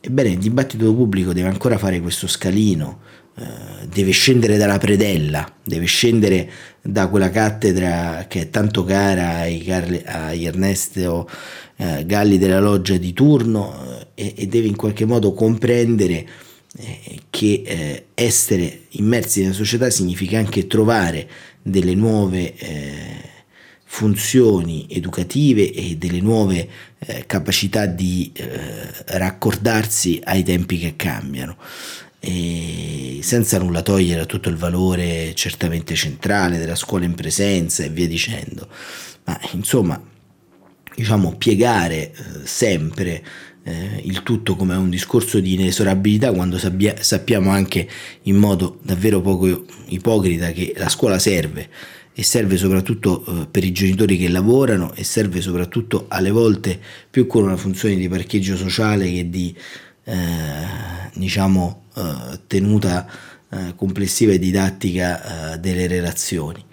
Ebbene, 0.00 0.30
il 0.30 0.38
dibattito 0.38 0.94
pubblico 0.94 1.32
deve 1.32 1.48
ancora 1.48 1.78
fare 1.78 2.00
questo 2.00 2.26
scalino, 2.26 3.00
eh, 3.36 3.86
deve 3.88 4.10
scendere 4.10 4.56
dalla 4.56 4.78
predella, 4.78 5.50
deve 5.64 5.86
scendere 5.86 6.50
da 6.80 7.08
quella 7.08 7.30
cattedra 7.30 8.26
che 8.28 8.42
è 8.42 8.50
tanto 8.50 8.84
cara 8.84 9.38
ai, 9.38 9.62
Carli, 9.62 10.02
ai 10.04 10.44
Ernesto 10.44 11.28
eh, 11.76 12.04
Galli 12.06 12.38
della 12.38 12.60
loggia 12.60 12.96
di 12.96 13.12
turno 13.12 14.08
eh, 14.14 14.24
e, 14.24 14.34
e 14.36 14.46
deve 14.46 14.66
in 14.66 14.76
qualche 14.76 15.04
modo 15.04 15.32
comprendere 15.32 16.14
eh, 16.14 16.47
che 17.30 17.62
eh, 17.64 18.06
essere 18.14 18.82
immersi 18.90 19.40
nella 19.40 19.54
società 19.54 19.90
significa 19.90 20.38
anche 20.38 20.66
trovare 20.66 21.28
delle 21.62 21.94
nuove 21.94 22.54
eh, 22.56 23.36
funzioni 23.84 24.86
educative 24.90 25.72
e 25.72 25.96
delle 25.96 26.20
nuove 26.20 26.68
eh, 26.98 27.24
capacità 27.26 27.86
di 27.86 28.30
eh, 28.34 28.46
raccordarsi 29.06 30.20
ai 30.24 30.42
tempi 30.42 30.78
che 30.78 30.94
cambiano. 30.94 31.56
E 32.20 33.20
senza 33.22 33.58
nulla 33.58 33.82
togliere 33.82 34.22
a 34.22 34.26
tutto 34.26 34.48
il 34.48 34.56
valore 34.56 35.34
certamente 35.34 35.94
centrale 35.94 36.58
della 36.58 36.74
scuola 36.74 37.04
in 37.04 37.14
presenza 37.14 37.82
e 37.84 37.88
via 37.88 38.08
dicendo, 38.08 38.68
ma 39.24 39.40
insomma, 39.52 40.00
diciamo, 40.94 41.36
piegare 41.36 42.12
eh, 42.12 42.12
sempre 42.44 43.24
eh, 43.68 44.00
il 44.04 44.22
tutto 44.22 44.56
come 44.56 44.74
un 44.76 44.88
discorso 44.88 45.40
di 45.40 45.54
inesorabilità 45.54 46.32
quando 46.32 46.56
sabbia, 46.58 46.94
sappiamo 47.00 47.50
anche 47.50 47.86
in 48.22 48.36
modo 48.36 48.78
davvero 48.82 49.20
poco 49.20 49.66
ipocrita 49.88 50.52
che 50.52 50.72
la 50.76 50.88
scuola 50.88 51.18
serve 51.18 51.68
e 52.14 52.22
serve 52.22 52.56
soprattutto 52.56 53.24
eh, 53.24 53.46
per 53.46 53.64
i 53.64 53.72
genitori 53.72 54.16
che 54.16 54.28
lavorano 54.28 54.94
e 54.94 55.04
serve 55.04 55.42
soprattutto 55.42 56.06
alle 56.08 56.30
volte 56.30 56.80
più 57.10 57.26
con 57.26 57.44
una 57.44 57.56
funzione 57.56 57.96
di 57.96 58.08
parcheggio 58.08 58.56
sociale 58.56 59.10
che 59.12 59.28
di 59.28 59.54
eh, 60.04 60.16
diciamo 61.14 61.84
eh, 61.94 62.40
tenuta 62.46 63.06
eh, 63.50 63.74
complessiva 63.76 64.32
e 64.32 64.38
didattica 64.38 65.52
eh, 65.52 65.58
delle 65.58 65.86
relazioni. 65.86 66.64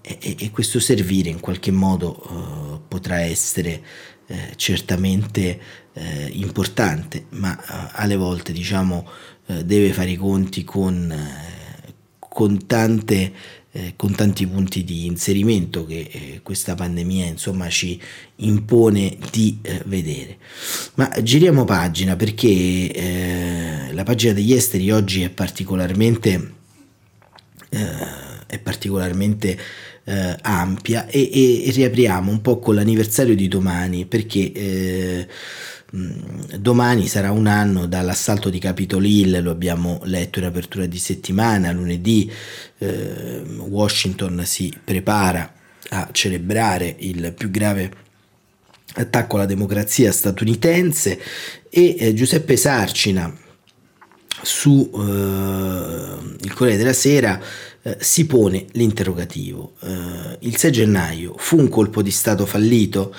E, 0.00 0.36
e, 0.38 0.50
questo 0.52 0.78
servire 0.78 1.28
in 1.30 1.40
qualche 1.40 1.72
modo 1.72 2.84
potrà 2.86 3.22
essere 3.22 3.82
eh, 4.28 4.52
certamente 4.54 5.60
eh, 5.96 6.28
importante, 6.34 7.24
ma 7.30 7.58
eh, 7.58 7.90
alle 7.92 8.16
volte 8.16 8.52
diciamo 8.52 9.08
eh, 9.46 9.64
deve 9.64 9.92
fare 9.92 10.10
i 10.10 10.16
conti 10.16 10.62
con, 10.62 11.10
eh, 11.10 11.94
con, 12.18 12.66
tante, 12.66 13.32
eh, 13.72 13.94
con, 13.96 14.14
tanti 14.14 14.46
punti 14.46 14.84
di 14.84 15.06
inserimento 15.06 15.86
che 15.86 16.40
questa 16.42 16.74
pandemia 16.74 17.24
insomma 17.24 17.68
ci 17.70 17.98
impone 18.36 19.16
di 19.30 19.58
vedere. 19.86 20.36
Ma 20.94 21.10
giriamo 21.22 21.64
pagina 21.64 22.14
perché 22.14 23.88
la 23.92 24.02
pagina 24.02 24.34
degli 24.34 24.52
esteri 24.52 24.90
oggi 24.90 25.22
è 25.22 25.30
particolarmente, 25.30 26.52
è 27.68 28.58
particolarmente 28.58 29.58
eh, 30.06 30.36
ampia 30.42 31.06
e, 31.06 31.30
e, 31.66 31.70
riapriamo 31.70 32.30
un 32.30 32.40
po' 32.40 32.58
con 32.58 32.76
l'anniversario 32.76 33.34
di 33.34 33.48
domani 33.48 34.06
perché 34.06 34.52
eh, 34.52 35.28
domani 35.90 37.06
sarà 37.06 37.30
un 37.30 37.46
anno 37.46 37.86
dall'assalto 37.86 38.50
di 38.50 38.58
Capitol 38.58 39.04
Hill, 39.04 39.42
lo 39.42 39.50
abbiamo 39.50 40.00
letto 40.04 40.38
in 40.38 40.46
apertura 40.46 40.86
di 40.86 40.98
settimana, 40.98 41.72
lunedì 41.72 42.30
eh, 42.78 43.42
Washington 43.58 44.42
si 44.44 44.72
prepara 44.82 45.52
a 45.90 46.08
celebrare 46.10 46.94
il 46.98 47.32
più 47.36 47.50
grave 47.50 48.04
attacco 48.94 49.36
alla 49.36 49.46
democrazia 49.46 50.10
statunitense 50.10 51.20
e 51.68 51.96
eh, 51.98 52.14
Giuseppe 52.14 52.56
Sarcina 52.56 53.32
su 54.42 54.90
eh, 54.92 56.36
il 56.40 56.52
Corriere 56.52 56.78
della 56.78 56.92
Sera 56.92 57.40
eh, 57.82 57.96
si 58.00 58.26
pone 58.26 58.66
l'interrogativo. 58.72 59.74
Eh, 59.80 60.38
il 60.40 60.56
6 60.56 60.72
gennaio 60.72 61.34
fu 61.36 61.58
un 61.58 61.68
colpo 61.68 62.02
di 62.02 62.10
Stato 62.10 62.46
fallito? 62.46 63.14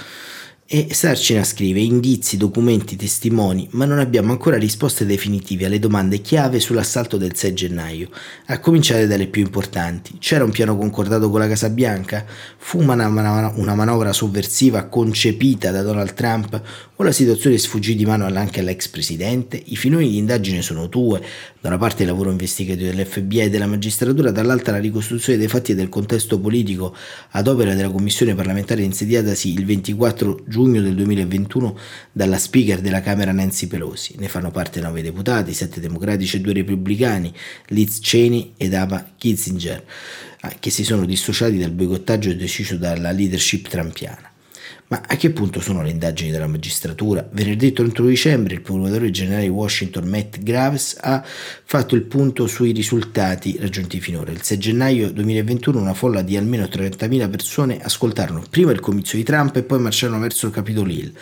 E 0.70 0.90
Sarcina 0.92 1.46
scrive 1.46 1.80
indizi, 1.80 2.36
documenti, 2.36 2.98
testimoni, 2.98 3.70
ma 3.72 3.86
non 3.86 4.00
abbiamo 4.00 4.34
ancora 4.34 4.58
risposte 4.58 5.06
definitive 5.06 5.66
alle 5.66 5.80
domande 5.80 6.20
chiave 6.20 6.60
sull'assalto 6.60 7.16
del 7.16 7.38
6 7.38 7.54
gennaio, 7.54 8.10
a 8.48 8.60
cominciare 8.60 9.08
dalle 9.08 9.28
più 9.28 9.44
importanti. 9.44 10.18
C'era 10.20 10.44
un 10.44 10.52
piano 10.52 10.76
concordato 10.76 11.30
con 11.30 11.40
la 11.40 11.48
Casa 11.48 11.70
Bianca? 11.70 12.26
Fu 12.58 12.82
una, 12.82 13.08
una 13.08 13.76
manovra 13.76 14.12
sovversiva 14.12 14.88
concepita 14.88 15.72
da 15.72 15.84
Donald 15.84 16.14
Trump 16.14 16.62
o 16.98 17.04
la 17.04 17.14
situazione 17.14 17.58
sfuggì 17.58 17.96
di 17.96 18.06
mano 18.06 18.26
anche 18.26 18.60
all'ex 18.60 18.90
presidente? 18.90 19.62
I 19.68 19.78
filoni 19.78 20.10
di 20.10 20.18
indagine 20.18 20.62
sono 20.62 20.88
due, 20.88 21.24
da 21.62 21.70
una 21.70 21.78
parte 21.78 22.04
il 22.04 22.10
lavoro 22.10 22.30
investigativo 22.30 22.92
dell'FBI 22.92 23.40
e 23.40 23.50
della 23.50 23.68
magistratura, 23.68 24.32
dall'altra 24.32 24.74
la 24.74 24.80
ricostruzione 24.80 25.40
dei 25.40 25.48
fatti 25.48 25.72
e 25.72 25.76
del 25.76 25.88
contesto 25.88 26.38
politico 26.42 26.94
ad 27.32 27.48
opera 27.48 27.74
della 27.74 27.90
commissione 27.90 28.36
parlamentare 28.36 28.82
insediatasi 28.82 29.54
il 29.54 29.66
24 29.66 30.44
giugno 30.46 30.56
del 30.66 30.96
2021 30.96 31.78
dalla 32.12 32.38
speaker 32.38 32.82
della 32.82 33.02
Camera 33.02 33.32
Nancy 33.32 33.68
Pelosi. 33.68 34.16
Ne 34.18 34.28
fanno 34.28 34.52
parte 34.52 34.82
nove 34.82 35.02
deputati, 35.02 35.54
sette 35.54 35.80
democratici 35.80 36.38
e 36.38 36.42
due 36.42 36.54
repubblicani, 36.54 37.34
Liz 37.68 38.00
Cheney 38.02 38.54
ed 38.58 38.74
Ava 38.74 39.14
Kitzinger, 39.18 39.86
ah, 40.42 40.56
che 40.60 40.70
si 40.70 40.84
sono 40.84 41.06
dissociati 41.06 41.58
dal 41.58 41.72
boicottaggio 41.72 42.34
deciso 42.34 42.76
dalla 42.78 43.12
leadership 43.12 43.68
trampiana. 43.68 44.32
Ma 44.90 45.02
a 45.06 45.18
che 45.18 45.32
punto 45.32 45.60
sono 45.60 45.82
le 45.82 45.90
indagini 45.90 46.32
della 46.32 46.48
magistratura? 46.48 47.28
Venerdì 47.32 47.74
31 47.74 48.08
dicembre 48.08 48.54
il 48.54 48.62
procuratore 48.62 49.10
generale 49.10 49.50
Washington 49.50 50.08
Matt 50.08 50.38
Graves 50.40 50.96
ha 51.02 51.22
fatto 51.26 51.94
il 51.94 52.04
punto 52.04 52.48
sui 52.48 52.72
risultati 52.72 53.58
raggiunti 53.60 54.00
finora. 54.00 54.32
Il 54.32 54.44
6 54.44 54.58
gennaio 54.58 55.12
2021 55.12 55.78
una 55.78 55.94
folla 55.94 56.22
di 56.22 56.38
almeno 56.38 56.64
30.000 56.64 57.30
persone 57.30 57.82
ascoltarono 57.82 58.42
prima 58.50 58.72
il 58.72 58.80
comizio 58.80 59.18
di 59.18 59.26
Trump 59.26 59.58
e 59.58 59.64
poi 59.64 59.80
marciarono 59.80 60.22
verso 60.22 60.46
il 60.46 60.54
Capitol 60.54 60.90
Hill. 60.90 61.14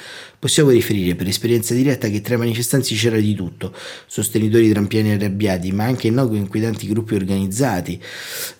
Possiamo 0.46 0.70
riferire 0.70 1.16
per 1.16 1.28
esperienza 1.28 1.74
diretta 1.74 2.08
che 2.08 2.22
tra 2.22 2.36
i 2.36 2.38
manifestanti 2.38 2.94
c'era 2.94 3.18
di 3.18 3.34
tutto, 3.34 3.74
sostenitori 4.06 4.70
trampiani 4.70 5.14
arrabbiati, 5.14 5.72
ma 5.72 5.86
anche 5.86 6.06
innocui 6.06 6.38
inquietanti 6.38 6.88
gruppi 6.88 7.16
organizzati, 7.16 8.00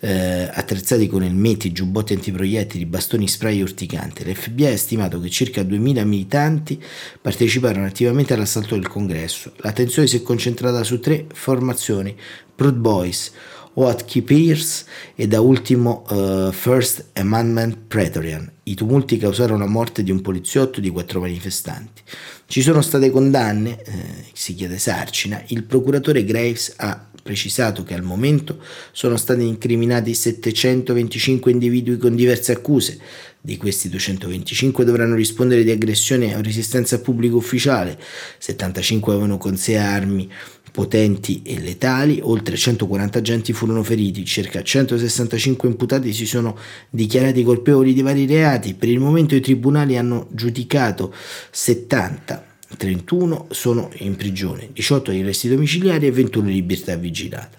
eh, 0.00 0.50
attrezzati 0.52 1.06
con 1.06 1.22
elmetti, 1.22 1.70
giubbotti 1.70 2.14
antiproiettili, 2.14 2.86
bastoni 2.86 3.28
spray 3.28 3.60
urticanti. 3.60 4.24
L'FBI 4.24 4.66
ha 4.66 4.76
stimato 4.76 5.20
che 5.20 5.30
circa 5.30 5.62
2.000 5.62 6.04
militanti 6.04 6.82
parteciparono 7.22 7.86
attivamente 7.86 8.34
all'assalto 8.34 8.74
del 8.74 8.88
congresso. 8.88 9.52
L'attenzione 9.58 10.08
si 10.08 10.16
è 10.16 10.22
concentrata 10.22 10.82
su 10.82 10.98
tre 10.98 11.26
formazioni, 11.32 12.16
Proud 12.56 12.78
Boys, 12.78 13.30
Oath 13.78 14.22
Pierce 14.22 14.84
e 15.14 15.26
da 15.26 15.40
ultimo 15.40 16.04
uh, 16.08 16.50
First 16.50 17.06
Amendment 17.14 17.76
Praetorian. 17.88 18.50
I 18.64 18.74
tumulti 18.74 19.18
causarono 19.18 19.58
la 19.58 19.70
morte 19.70 20.02
di 20.02 20.10
un 20.10 20.22
poliziotto 20.22 20.78
e 20.78 20.82
di 20.82 20.90
quattro 20.90 21.20
manifestanti. 21.20 22.02
Ci 22.46 22.62
sono 22.62 22.80
state 22.80 23.10
condanne, 23.10 23.82
eh, 23.82 23.92
si 24.32 24.54
chiede 24.54 24.78
Sarcina, 24.78 25.42
il 25.48 25.64
procuratore 25.64 26.24
Graves 26.24 26.74
ha 26.76 27.06
precisato 27.26 27.82
che 27.82 27.92
al 27.92 28.02
momento 28.02 28.60
sono 28.92 29.16
stati 29.16 29.44
incriminati 29.46 30.14
725 30.14 31.50
individui 31.50 31.98
con 31.98 32.14
diverse 32.14 32.52
accuse. 32.52 32.98
Di 33.40 33.56
questi 33.56 33.88
225 33.88 34.84
dovranno 34.84 35.14
rispondere 35.14 35.62
di 35.62 35.70
aggressione 35.70 36.34
o 36.34 36.40
resistenza 36.40 36.96
a 36.96 36.98
pubblico 36.98 37.36
ufficiale, 37.36 37.96
75 38.38 39.12
avevano 39.12 39.38
con 39.38 39.56
sé 39.56 39.76
armi, 39.76 40.28
potenti 40.76 41.40
e 41.42 41.58
letali, 41.58 42.20
oltre 42.22 42.54
140 42.54 43.18
agenti 43.18 43.54
furono 43.54 43.82
feriti, 43.82 44.26
circa 44.26 44.62
165 44.62 45.66
imputati 45.66 46.12
si 46.12 46.26
sono 46.26 46.54
dichiarati 46.90 47.42
colpevoli 47.42 47.94
di 47.94 48.02
vari 48.02 48.26
reati, 48.26 48.74
per 48.74 48.90
il 48.90 49.00
momento 49.00 49.34
i 49.34 49.40
tribunali 49.40 49.96
hanno 49.96 50.26
giudicato 50.32 51.14
70 51.50 52.44
31 52.76 53.46
sono 53.52 53.88
in 54.00 54.16
prigione, 54.16 54.68
18 54.74 55.12
di 55.12 55.20
arresti 55.20 55.48
domiciliari 55.48 56.08
e 56.08 56.10
21 56.10 56.48
in 56.48 56.54
libertà 56.54 56.94
vigilata. 56.96 57.56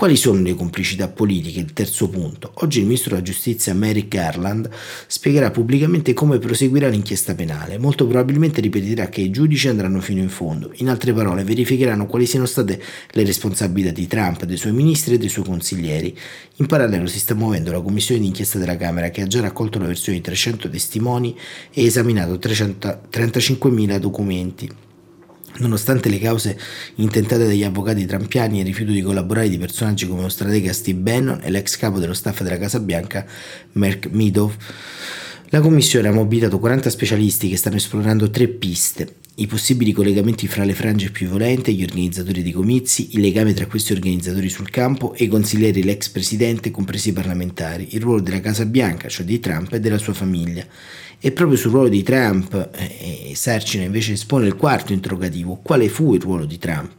Quali 0.00 0.16
sono 0.16 0.40
le 0.40 0.54
complicità 0.54 1.08
politiche? 1.08 1.60
Il 1.60 1.74
terzo 1.74 2.08
punto. 2.08 2.52
Oggi 2.54 2.78
il 2.78 2.86
ministro 2.86 3.10
della 3.10 3.22
giustizia 3.22 3.74
Merrick 3.74 4.08
Garland 4.08 4.66
spiegherà 5.06 5.50
pubblicamente 5.50 6.14
come 6.14 6.38
proseguirà 6.38 6.88
l'inchiesta 6.88 7.34
penale. 7.34 7.76
Molto 7.76 8.06
probabilmente 8.06 8.62
ripeterà 8.62 9.10
che 9.10 9.20
i 9.20 9.28
giudici 9.28 9.68
andranno 9.68 10.00
fino 10.00 10.22
in 10.22 10.30
fondo. 10.30 10.70
In 10.76 10.88
altre 10.88 11.12
parole, 11.12 11.44
verificheranno 11.44 12.06
quali 12.06 12.24
siano 12.24 12.46
state 12.46 12.82
le 13.10 13.24
responsabilità 13.24 13.90
di 13.90 14.06
Trump, 14.06 14.44
dei 14.44 14.56
suoi 14.56 14.72
ministri 14.72 15.16
e 15.16 15.18
dei 15.18 15.28
suoi 15.28 15.44
consiglieri. 15.44 16.16
In 16.56 16.64
parallelo 16.64 17.06
si 17.06 17.18
sta 17.18 17.34
muovendo 17.34 17.70
la 17.70 17.82
commissione 17.82 18.22
d'inchiesta 18.22 18.56
della 18.56 18.78
Camera 18.78 19.10
che 19.10 19.20
ha 19.20 19.26
già 19.26 19.42
raccolto 19.42 19.78
la 19.78 19.86
versione 19.86 20.16
di 20.16 20.24
300 20.24 20.70
testimoni 20.70 21.36
e 21.70 21.84
esaminato 21.84 22.36
335.000 22.36 23.98
documenti. 23.98 24.88
Nonostante 25.58 26.08
le 26.08 26.18
cause 26.18 26.58
intentate 26.96 27.44
dagli 27.44 27.64
avvocati 27.64 28.06
trampiani 28.06 28.58
e 28.58 28.60
il 28.60 28.66
rifiuto 28.66 28.92
di 28.92 29.02
collaborare 29.02 29.48
di 29.48 29.58
personaggi 29.58 30.06
come 30.06 30.22
lo 30.22 30.28
stratega 30.28 30.72
Steve 30.72 30.98
Bannon 30.98 31.40
e 31.42 31.50
l'ex 31.50 31.76
capo 31.76 31.98
dello 31.98 32.14
staff 32.14 32.42
della 32.42 32.58
Casa 32.58 32.80
Bianca, 32.80 33.26
Mark 33.72 34.08
Meadow, 34.10 34.52
la 35.52 35.60
commissione 35.60 36.06
ha 36.06 36.12
mobilitato 36.12 36.60
40 36.60 36.88
specialisti 36.90 37.48
che 37.48 37.56
stanno 37.56 37.74
esplorando 37.74 38.30
tre 38.30 38.46
piste. 38.46 39.16
I 39.34 39.48
possibili 39.48 39.90
collegamenti 39.90 40.46
fra 40.46 40.62
le 40.62 40.74
frange 40.74 41.10
più 41.10 41.26
violente, 41.26 41.72
gli 41.72 41.82
organizzatori 41.82 42.42
di 42.42 42.52
comizi, 42.52 43.08
il 43.14 43.20
legame 43.20 43.52
tra 43.52 43.66
questi 43.66 43.92
organizzatori 43.92 44.48
sul 44.48 44.70
campo 44.70 45.12
e 45.14 45.24
i 45.24 45.28
consiglieri 45.28 45.82
l'ex 45.82 46.08
presidente, 46.08 46.70
compresi 46.70 47.08
i 47.08 47.12
parlamentari, 47.12 47.88
il 47.96 48.00
ruolo 48.00 48.20
della 48.20 48.40
Casa 48.40 48.64
Bianca, 48.64 49.08
cioè 49.08 49.26
di 49.26 49.40
Trump 49.40 49.72
e 49.72 49.80
della 49.80 49.98
sua 49.98 50.14
famiglia 50.14 50.64
e 51.20 51.32
proprio 51.32 51.58
sul 51.58 51.70
ruolo 51.70 51.88
di 51.88 52.02
Trump 52.02 52.70
eh, 52.72 53.32
Sercina 53.34 53.84
invece 53.84 54.12
espone 54.14 54.46
il 54.46 54.56
quarto 54.56 54.92
interrogativo, 54.92 55.60
quale 55.62 55.88
fu 55.88 56.14
il 56.14 56.20
ruolo 56.20 56.46
di 56.46 56.58
Trump? 56.58 56.92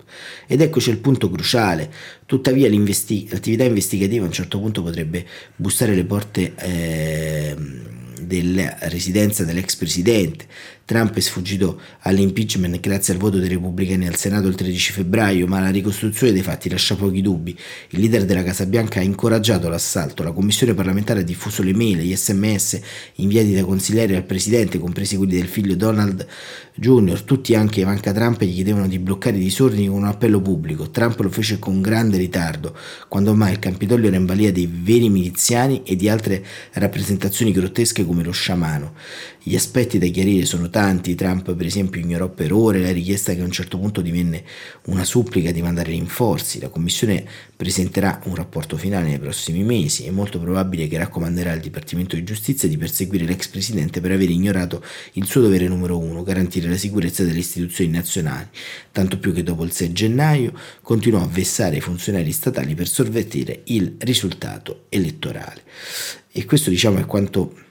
Ed 0.46 0.62
eccoci 0.62 0.92
al 0.92 0.98
punto 0.98 1.30
cruciale, 1.30 1.92
tuttavia 2.26 2.70
l'attività 2.70 3.64
investigativa 3.64 4.24
a 4.24 4.28
un 4.28 4.34
certo 4.34 4.60
punto 4.60 4.84
potrebbe 4.84 5.26
bussare 5.56 5.96
le 5.96 6.06
porte 6.06 6.54
eh, 6.56 7.56
della 8.22 8.78
residenza 8.82 9.44
dell'ex 9.44 9.76
presidente, 9.76 10.46
Trump 10.86 11.16
è 11.16 11.20
sfuggito 11.20 11.80
all'impeachment 12.02 12.80
grazie 12.80 13.14
al 13.14 13.20
voto 13.20 13.38
dei 13.38 13.48
repubblicani 13.48 14.08
al 14.08 14.16
Senato 14.16 14.48
il 14.48 14.56
13 14.56 14.92
febbraio, 14.92 15.48
ma 15.48 15.60
la 15.60 15.70
ricostruzione 15.70 16.34
dei 16.34 16.42
fatti 16.42 16.70
lascia 16.70 16.96
pochi 16.96 17.22
dubbi. 17.22 17.58
Il 17.90 18.00
leader 18.00 18.26
della 18.26 18.44
Casa 18.44 18.66
Bianca 18.66 19.00
ha 19.00 19.04
incoraggiato 19.04 19.70
l'assalto, 19.70 20.24
la 20.24 20.32
commissione 20.32 20.74
parlamentare 20.74 21.22
ha 21.22 21.24
diffuso 21.24 21.64
le 21.64 21.74
mail, 21.74 22.00
gli 22.00 22.16
sms 22.16 22.80
inviati 23.16 23.54
da 23.54 23.64
consiglieri 23.64 24.16
al 24.16 24.24
presidente, 24.24 24.80
compresi 24.80 25.16
quelli 25.16 25.36
del 25.36 25.48
figlio 25.48 25.76
Donald 25.76 26.28
Jr., 26.76 27.22
tutti 27.22 27.54
anche 27.56 27.82
Ivanka 27.82 28.12
Trump 28.12 28.42
gli 28.42 28.54
chiedevano 28.54 28.88
di 28.88 29.00
bloccare 29.00 29.38
i 29.38 29.40
disordini 29.42 29.88
con 29.88 29.98
un 29.98 30.06
appello 30.06 30.42
pubblico. 30.42 30.90
Trump 30.90 31.20
lo 31.20 31.30
fece 31.30 31.60
con 31.60 31.82
grande 31.82 32.18
ritardo, 32.18 32.76
quando 33.08 33.32
ormai 33.32 33.52
il 33.52 33.60
Campidoglio 33.60 34.08
era 34.08 34.16
in 34.18 34.26
balia 34.26 34.52
dei 34.52 34.70
veri 34.72 35.10
miliziani 35.10 35.84
e 35.84 35.96
di 35.96 36.10
altre 36.10 36.44
rappresentazioni 36.74 37.52
grottesche 37.52 38.06
come 38.06 38.24
lo 38.24 38.32
sciamano. 38.32 38.94
Gli 39.44 39.56
aspetti 39.56 39.98
da 39.98 40.06
chiarire 40.06 40.46
sono 40.46 40.70
tanti, 40.70 41.16
Trump 41.16 41.56
per 41.56 41.66
esempio 41.66 42.00
ignorò 42.00 42.30
per 42.30 42.54
ore 42.54 42.80
la 42.80 42.92
richiesta 42.92 43.34
che 43.34 43.42
a 43.42 43.44
un 43.44 43.50
certo 43.50 43.80
punto 43.80 44.02
divenne 44.02 44.44
una 44.86 45.04
supplica 45.04 45.52
di 45.52 45.64
mandare 45.64 45.90
rinforzi, 45.90 46.60
la 46.60 46.70
Commissione 46.70 47.26
presenterà 47.56 48.22
un 48.26 48.36
rapporto 48.36 48.78
finale 48.78 49.08
nei 49.08 49.18
prossimi 49.18 49.64
mesi, 49.64 50.06
è 50.06 50.12
molto 50.12 50.40
probabile 50.40 50.88
che 50.88 51.00
raccomanderà 51.00 51.54
al 51.54 51.60
Dipartimento 51.60 52.16
di 52.16 52.24
Giustizia 52.24 52.70
di 52.70 52.78
perseguire 52.78 53.26
l'ex 53.26 53.48
Presidente 53.48 54.00
per 54.00 54.12
aver 54.12 54.30
ignorato 54.30 54.84
il 55.14 55.26
suo 55.26 55.42
dovere 55.42 55.68
numero 55.68 55.98
uno, 55.98 56.22
garantire 56.22 56.70
la 56.70 56.78
sicurezza 56.78 57.24
delle 57.24 57.40
istituzioni 57.40 57.90
nazionali, 57.90 58.48
tanto 58.92 59.18
più 59.18 59.34
che 59.34 59.42
dopo 59.42 59.64
il 59.64 59.72
6 59.72 59.92
gennaio 59.92 60.54
continuò 60.84 61.20
a 61.20 61.28
vessare 61.28 61.78
i 61.78 61.82
funzionari 61.82 62.32
statali 62.32 62.76
per 62.76 62.88
sorvettire 62.88 63.62
il 63.66 63.96
risultato 63.98 64.84
elettorale. 64.90 65.64
E 66.32 66.46
questo 66.46 66.70
diciamo 66.70 67.00
è 67.00 67.06
quanto 67.08 67.70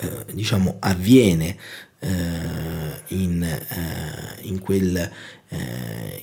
eh, 0.00 0.32
diciamo, 0.32 0.76
avviene 0.80 1.56
in, 3.08 3.44
in, 4.42 4.60
quel, 4.60 5.10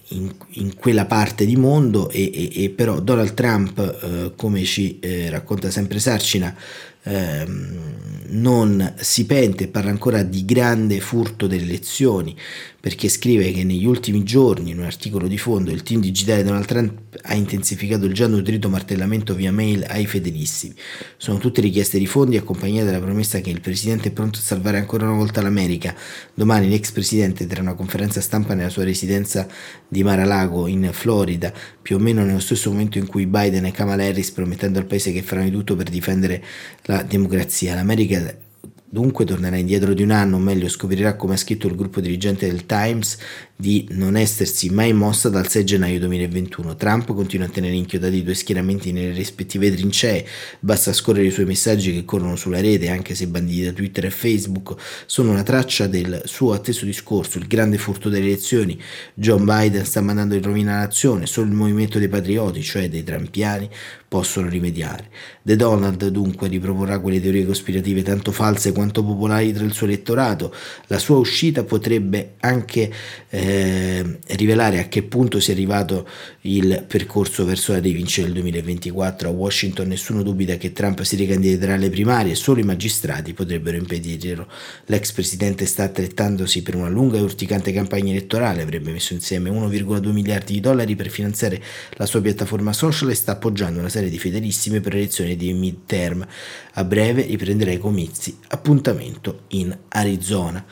in, 0.10 0.36
in, 0.50 0.76
quella 0.76 1.06
parte 1.06 1.46
di 1.46 1.58
mondo 1.58 2.10
e, 2.10 2.32
e, 2.32 2.64
e 2.64 2.70
però 2.70 3.02
Donald 3.02 3.34
Trump, 3.34 4.36
come 4.36 4.64
ci 4.64 5.00
racconta 5.30 5.72
sempre 5.72 6.00
Sarcina, 6.00 6.56
ehm, 7.04 7.82
non 8.28 8.94
si 8.98 9.26
pente 9.26 9.68
parla 9.68 9.90
ancora 9.90 10.24
di 10.24 10.46
grande 10.46 11.00
furto 11.00 11.48
delle 11.48 11.64
elezioni 11.64 12.36
perché 12.84 13.08
scrive 13.08 13.54
che 13.54 13.64
negli 13.64 13.86
ultimi 13.86 14.24
giorni 14.24 14.72
in 14.72 14.80
un 14.80 14.84
articolo 14.84 15.30
di 15.30 15.38
fondo 15.38 15.72
il 15.72 15.84
team 15.84 16.02
digitale 16.02 16.44
Donald 16.44 16.66
Trump 16.66 17.18
ha 17.22 17.34
intensificato 17.34 18.04
il 18.04 18.14
già 18.14 18.28
nutrito 18.28 18.68
martellamento 18.68 19.34
via 19.36 19.54
mail 19.54 19.86
ai 19.88 20.06
fedelissimi. 20.06 20.76
Sono 21.16 21.38
tutte 21.38 21.62
richieste 21.62 21.98
di 21.98 22.06
fondi 22.06 22.36
accompagnate 22.36 22.88
dalla 22.88 23.00
promessa 23.00 23.40
che 23.40 23.52
il 23.52 23.62
presidente 23.62 24.10
è 24.10 24.12
pronto 24.12 24.40
a 24.40 24.42
salvare 24.42 24.80
ancora 24.80 25.06
una 25.06 25.16
volta 25.16 25.42
l'America. 25.42 25.96
Domani 26.34 26.68
l'ex 26.68 26.92
presidente 26.92 27.48
terrà 27.48 27.62
una 27.62 27.74
conferenza 27.74 28.20
stampa 28.20 28.54
nella 28.54 28.68
sua 28.68 28.84
residenza 28.84 29.48
di 29.88 30.04
Mar-a-Lago 30.04 30.68
in 30.68 30.90
Florida, 30.92 31.54
più 31.82 31.96
o 31.96 32.00
meno 32.00 32.26
nello 32.26 32.42
stesso 32.42 32.70
momento 32.70 32.98
in 32.98 33.08
cui 33.08 33.28
Biden 33.28 33.64
e 33.64 33.72
Kamala 33.72 34.04
Harris 34.04 34.32
promettendo 34.32 34.80
al 34.80 34.88
paese 34.88 35.14
che 35.14 35.22
faranno 35.22 35.48
di 35.48 35.56
tutto 35.56 35.78
per 35.78 35.88
difendere 35.90 36.44
la 36.82 37.02
democrazia. 37.02 37.76
L'America 37.76 38.52
Dunque 38.94 39.26
tornerà 39.26 39.58
indietro 39.58 39.96
di 39.96 40.04
un 40.04 40.12
anno, 40.12 40.36
o 40.36 40.40
meglio 40.40 40.70
scoprirà 40.70 41.16
come 41.16 41.34
ha 41.34 41.38
scritto 41.38 41.66
il 41.66 41.76
gruppo 41.76 42.00
dirigente 42.00 42.46
del 42.46 42.68
Times 42.68 43.18
di 43.56 43.88
non 43.92 44.16
essersi 44.16 44.70
mai 44.70 44.94
mossa 44.94 45.30
dal 45.30 45.48
6 45.48 45.64
gennaio 45.64 45.98
2021. 45.98 46.76
Trump 46.76 47.12
continua 47.12 47.48
a 47.48 47.50
tenere 47.50 47.74
inchiodati 47.74 48.18
i 48.18 48.24
due 48.24 48.36
schieramenti 48.36 48.92
nelle 48.92 49.12
rispettive 49.14 49.72
trincee, 49.72 50.24
basta 50.60 50.94
scorrere 50.94 51.26
i 51.26 51.32
suoi 51.32 51.46
messaggi 51.46 51.92
che 51.92 52.06
corrono 52.06 52.36
sulla 52.36 52.62
rete, 52.62 52.90
anche 52.90 53.16
se 53.16 53.26
banditi 53.26 53.64
da 53.64 53.72
Twitter 53.72 54.06
e 54.06 54.10
Facebook, 54.12 54.76
sono 55.08 55.32
una 55.32 55.42
traccia 55.42 55.88
del 55.88 56.22
suo 56.26 56.54
atteso 56.54 56.86
discorso, 56.86 57.40
il 57.40 57.48
grande 57.48 57.80
furto 57.80 58.10
delle 58.10 58.26
elezioni. 58.28 58.80
John 59.16 59.44
Biden 59.44 59.86
sta 59.86 60.02
mandando 60.02 60.36
in 60.36 60.44
rovina 60.44 60.74
la 60.74 60.80
nazione, 60.82 61.26
solo 61.26 61.48
il 61.48 61.54
movimento 61.54 61.98
dei 61.98 62.10
patrioti, 62.10 62.62
cioè 62.62 62.90
dei 62.90 63.04
trampiani, 63.04 63.68
possono 64.08 64.48
rimediare. 64.48 65.10
The 65.42 65.56
Donald 65.56 66.06
dunque 66.10 66.48
riproporrà 66.48 67.00
quelle 67.00 67.20
teorie 67.20 67.48
cospirative 67.48 68.04
tanto 68.04 68.32
false 68.32 68.72
quanto 68.72 68.82
popolari 68.92 69.54
tra 69.54 69.64
il 69.64 69.74
suo 69.74 69.86
elettorato. 69.86 70.54
La 70.88 71.00
sua 71.00 71.18
uscita 71.18 71.64
potrebbe 71.64 72.34
anche 72.40 72.92
eh, 73.30 74.20
rivelare 74.28 74.80
a 74.80 74.88
che 74.88 75.04
punto 75.04 75.40
sia 75.40 75.54
arrivato 75.54 76.08
il 76.42 76.84
percorso 76.88 77.46
verso 77.46 77.72
la 77.72 77.80
di 77.80 77.92
vincere 77.92 78.28
il 78.28 78.34
2024. 78.34 79.30
A 79.30 79.32
Washington 79.32 79.88
nessuno 79.88 80.24
dubita 80.24 80.58
che 80.58 80.74
Trump 80.74 81.02
si 81.04 81.16
ricandiderà 81.16 81.76
alle 81.76 81.90
primarie, 81.90 82.36
solo 82.36 82.60
i 82.60 82.64
magistrati 82.64 83.34
potrebbero 83.34 83.78
impedirlo. 83.78 84.48
L'ex 84.86 85.12
presidente 85.12 85.66
sta 85.66 85.84
attrettandosi 85.84 86.62
per 86.62 86.76
una 86.76 86.90
lunga 86.90 87.18
e 87.18 87.22
urticante 87.22 87.72
campagna 87.72 88.12
elettorale, 88.12 88.62
avrebbe 88.62 88.92
messo 88.92 89.14
insieme 89.14 89.50
1,2 89.50 90.12
miliardi 90.12 90.54
di 90.54 90.60
dollari 90.60 90.96
per 90.96 91.10
finanziare 91.10 91.62
la 91.92 92.06
sua 92.06 92.22
piattaforma 92.22 92.74
social 92.74 93.10
e 93.10 93.16
sta 93.16 93.34
appoggiando 93.34 93.80
una 93.80 93.90
serie 93.90 94.10
di 94.10 94.20
fedelissime 94.20 94.82
per 94.82 94.96
elezioni 94.96 95.36
di 95.36 95.54
midterm. 95.54 96.26
A 96.74 96.84
breve 96.84 97.24
riprenderà 97.24 97.72
i 97.72 97.78
comizi, 97.78 98.38
appuntamento 98.74 99.44
in 99.50 99.76
Arizona. 99.90 100.66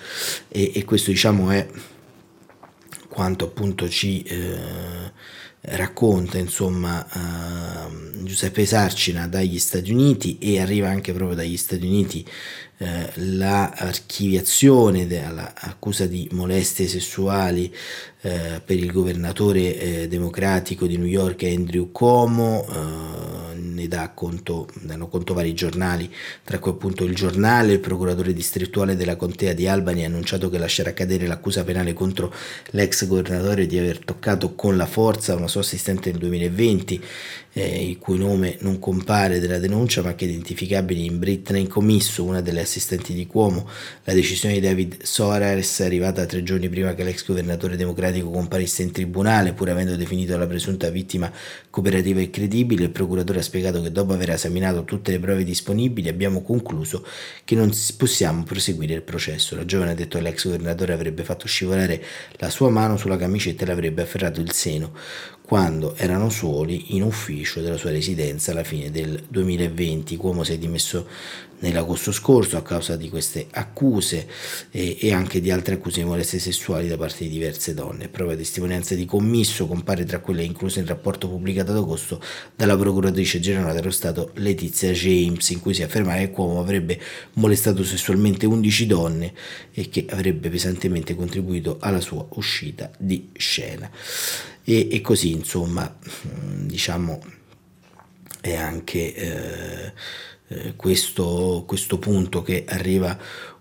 E, 0.47 0.71
e 0.73 0.83
questo 0.83 1.11
diciamo 1.11 1.51
è 1.51 1.67
quanto 3.07 3.45
appunto 3.45 3.87
ci 3.89 4.23
eh, 4.23 5.11
racconta 5.61 6.37
insomma 6.37 7.05
eh, 7.05 8.23
Giuseppe 8.23 8.65
Sarcina 8.65 9.27
dagli 9.27 9.59
Stati 9.59 9.91
Uniti 9.91 10.39
e 10.39 10.59
arriva 10.59 10.89
anche 10.89 11.13
proprio 11.13 11.35
dagli 11.35 11.57
Stati 11.57 11.85
Uniti 11.85 12.25
eh, 12.77 13.11
l'archiviazione 13.15 15.05
dell'accusa 15.05 16.07
di 16.07 16.27
molestie 16.31 16.87
sessuali 16.87 17.71
eh, 18.21 18.61
per 18.63 18.77
il 18.77 18.91
governatore 18.91 19.79
eh, 19.79 20.07
democratico 20.07 20.85
di 20.85 20.97
New 20.97 21.07
York 21.07 21.43
Andrew 21.43 21.91
Cuomo 21.91 22.65
eh, 22.67 23.41
ne 23.55 23.87
dà 23.87 24.11
conto, 24.13 24.67
danno 24.79 25.07
conto 25.07 25.33
vari 25.33 25.53
giornali, 25.53 26.11
tra 26.43 26.59
cui 26.59 26.71
appunto 26.71 27.03
il 27.03 27.15
giornale, 27.15 27.73
il 27.73 27.79
procuratore 27.79 28.33
distrettuale 28.33 28.95
della 28.95 29.15
contea 29.15 29.53
di 29.53 29.67
Albany 29.67 30.03
ha 30.03 30.07
annunciato 30.07 30.49
che 30.49 30.57
lascerà 30.57 30.93
cadere 30.93 31.25
l'accusa 31.25 31.63
penale 31.63 31.93
contro 31.93 32.33
l'ex 32.71 33.07
governatore 33.07 33.65
di 33.65 33.77
aver 33.77 33.99
toccato 33.99 34.53
con 34.53 34.77
la 34.77 34.85
forza 34.85 35.35
una 35.35 35.47
sua 35.47 35.61
assistente 35.61 36.11
nel 36.11 36.19
2020, 36.19 37.03
eh, 37.53 37.89
il 37.89 37.97
cui 37.97 38.17
nome 38.17 38.57
non 38.61 38.79
compare 38.79 39.39
della 39.39 39.57
denuncia 39.57 40.01
ma 40.01 40.13
che 40.15 40.25
è 40.25 40.29
identificabile 40.29 41.01
in 41.01 41.17
Britney 41.17 41.67
Commisso, 41.67 42.23
una 42.23 42.41
delle 42.41 42.61
assistenti 42.61 43.13
di 43.13 43.25
Cuomo. 43.25 43.67
La 44.03 44.13
decisione 44.13 44.55
di 44.55 44.61
David 44.61 45.01
Soares 45.01 45.79
è 45.79 45.85
arrivata 45.85 46.25
tre 46.25 46.43
giorni 46.43 46.69
prima 46.69 46.93
che 46.93 47.03
l'ex 47.03 47.25
governatore 47.25 47.75
democratico 47.75 48.10
comparisse 48.19 48.81
in 48.81 48.91
tribunale, 48.91 49.53
pur 49.53 49.69
avendo 49.69 49.95
definito 49.95 50.37
la 50.37 50.45
presunta 50.45 50.89
vittima 50.89 51.31
cooperativa 51.69 52.19
e 52.19 52.29
credibile. 52.29 52.83
Il 52.83 52.89
procuratore 52.89 53.39
ha 53.39 53.43
spiegato 53.43 53.81
che 53.81 53.91
dopo 53.91 54.11
aver 54.11 54.31
esaminato 54.31 54.83
tutte 54.83 55.11
le 55.11 55.19
prove 55.19 55.45
disponibili 55.45 56.09
abbiamo 56.09 56.41
concluso 56.41 57.05
che 57.45 57.55
non 57.55 57.71
possiamo 57.95 58.43
proseguire 58.43 58.93
il 58.93 59.03
processo. 59.03 59.55
La 59.55 59.63
giovane 59.63 59.91
ha 59.91 59.95
detto 59.95 60.17
che 60.17 60.23
l'ex 60.23 60.43
governatore 60.43 60.91
avrebbe 60.91 61.23
fatto 61.23 61.47
scivolare 61.47 62.03
la 62.31 62.49
sua 62.49 62.69
mano 62.69 62.97
sulla 62.97 63.15
camicetta 63.15 63.63
e 63.63 63.67
l'avrebbe 63.67 64.01
afferrato 64.01 64.41
il 64.41 64.51
seno 64.51 64.91
quando 65.51 65.95
erano 65.97 66.29
soli 66.29 66.95
in 66.95 67.03
ufficio 67.03 67.59
della 67.59 67.75
sua 67.75 67.89
residenza 67.89 68.51
alla 68.51 68.63
fine 68.63 68.89
del 68.89 69.21
2020. 69.27 70.15
Cuomo 70.15 70.45
si 70.45 70.53
è 70.53 70.57
dimesso 70.57 71.05
nell'agosto 71.59 72.13
scorso 72.13 72.55
a 72.55 72.61
causa 72.61 72.95
di 72.95 73.09
queste 73.09 73.47
accuse 73.51 74.29
e, 74.71 74.95
e, 74.97 75.11
anche 75.11 75.41
di 75.41 75.51
altre 75.51 75.73
accuse 75.73 75.99
di 75.99 76.07
molestie 76.07 76.39
sessuali 76.39 76.87
da 76.87 76.95
parte 76.95 77.25
di 77.25 77.31
diverse 77.31 77.73
donne. 77.73 78.07
Prova 78.07 78.33
testimonianza 78.33 78.95
di 78.95 79.03
commisso 79.03 79.67
compare 79.67 80.05
tra 80.05 80.19
quelle 80.19 80.43
incluse 80.43 80.79
nel 80.79 80.87
rapporto 80.87 81.27
pubblicato 81.27 81.71
ad 81.71 81.77
agosto 81.79 82.21
dalla 82.55 82.77
procuratrice 82.77 83.41
generale 83.41 83.73
dello 83.73 83.91
Stato 83.91 84.31
Letizia 84.35 84.93
James, 84.93 85.49
in 85.49 85.59
cui 85.59 85.73
si 85.73 85.83
afferma 85.83 86.15
che 86.15 86.31
Cuomo 86.31 86.61
avrebbe 86.61 86.97
molestato 87.33 87.83
sessualmente 87.83 88.45
11 88.45 88.85
donne 88.85 89.33
e 89.73 89.89
che 89.89 90.05
avrebbe 90.11 90.47
pesantemente 90.47 91.13
contribuito 91.13 91.75
alla 91.81 91.99
sua 91.99 92.25
uscita 92.29 92.89
di 92.97 93.31
scena 93.33 93.91
e, 94.71 94.87
e 94.89 95.01
così 95.01 95.31
insomma 95.31 95.93
mm, 95.99 96.65
diciamo 96.65 97.21
è 98.39 98.55
anche 98.55 99.13
eh, 99.13 99.93
eh, 100.47 100.75
questo, 100.75 101.65
questo 101.67 101.99
punto 101.99 102.41
che 102.41 102.63
arriva 102.67 103.17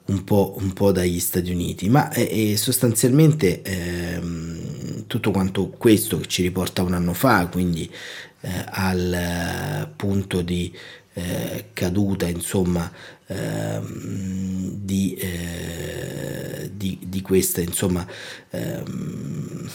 un 0.06 0.24
po', 0.24 0.54
un 0.56 0.72
po', 0.72 0.90
dagli 0.90 1.20
Stati 1.20 1.52
Uniti, 1.52 1.88
ma 1.88 2.08
è, 2.10 2.52
è 2.52 2.56
sostanzialmente 2.56 3.60
eh, 3.62 4.20
tutto 5.06 5.30
quanto 5.30 5.68
questo 5.68 6.18
che 6.18 6.26
ci 6.26 6.42
riporta 6.42 6.82
un 6.82 6.94
anno 6.94 7.12
fa, 7.12 7.46
quindi 7.48 7.90
eh, 8.40 8.64
al 8.70 9.92
punto 9.94 10.40
di 10.40 10.74
eh, 11.12 11.66
caduta 11.74 12.26
insomma 12.26 12.90
ehm, 13.26 14.70
di, 14.82 15.14
eh, 15.14 16.70
di, 16.72 16.98
di, 17.02 17.20
questa 17.20 17.60
insomma 17.60 18.06
ehm, 18.50 19.70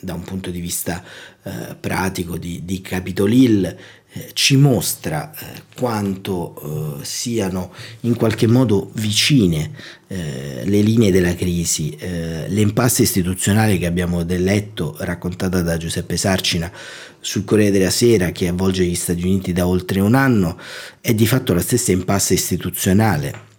da 0.00 0.14
un 0.14 0.22
punto 0.22 0.50
di 0.50 0.60
vista 0.60 1.02
eh, 1.42 1.76
pratico 1.78 2.36
di, 2.36 2.62
di 2.64 2.80
Capitol 2.80 3.32
Hill 3.32 3.76
eh, 4.12 4.30
ci 4.32 4.56
mostra 4.56 5.32
eh, 5.32 5.62
quanto 5.76 6.98
eh, 7.00 7.04
siano 7.04 7.72
in 8.00 8.16
qualche 8.16 8.46
modo 8.48 8.90
vicine 8.94 9.70
eh, 10.08 10.62
le 10.64 10.80
linee 10.80 11.12
della 11.12 11.34
crisi. 11.34 11.90
Eh, 11.96 12.48
l'impasse 12.48 13.02
istituzionale 13.02 13.78
che 13.78 13.86
abbiamo 13.86 14.22
letto, 14.26 14.96
raccontata 14.98 15.62
da 15.62 15.76
Giuseppe 15.76 16.16
Sarcina 16.16 16.72
sul 17.20 17.44
Corriere 17.44 17.70
della 17.70 17.90
Sera, 17.90 18.32
che 18.32 18.48
avvolge 18.48 18.84
gli 18.84 18.96
Stati 18.96 19.22
Uniti 19.22 19.52
da 19.52 19.66
oltre 19.66 20.00
un 20.00 20.14
anno, 20.14 20.58
è 21.00 21.14
di 21.14 21.26
fatto 21.26 21.54
la 21.54 21.60
stessa 21.60 21.92
impasse 21.92 22.34
istituzionale 22.34 23.49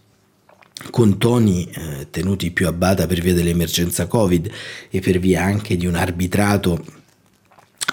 con 0.90 1.18
toni 1.18 1.70
eh, 1.70 2.08
tenuti 2.10 2.52
più 2.52 2.68
a 2.68 2.74
bada 2.74 3.08
per 3.08 3.22
via 3.22 3.34
dell'emergenza 3.34 4.08
Covid 4.08 4.50
e 4.90 5.00
per 5.00 5.20
via 5.20 5.44
anche 5.44 5.78
di 5.78 5.86
un 5.86 5.96
arbitrato 5.96 7.00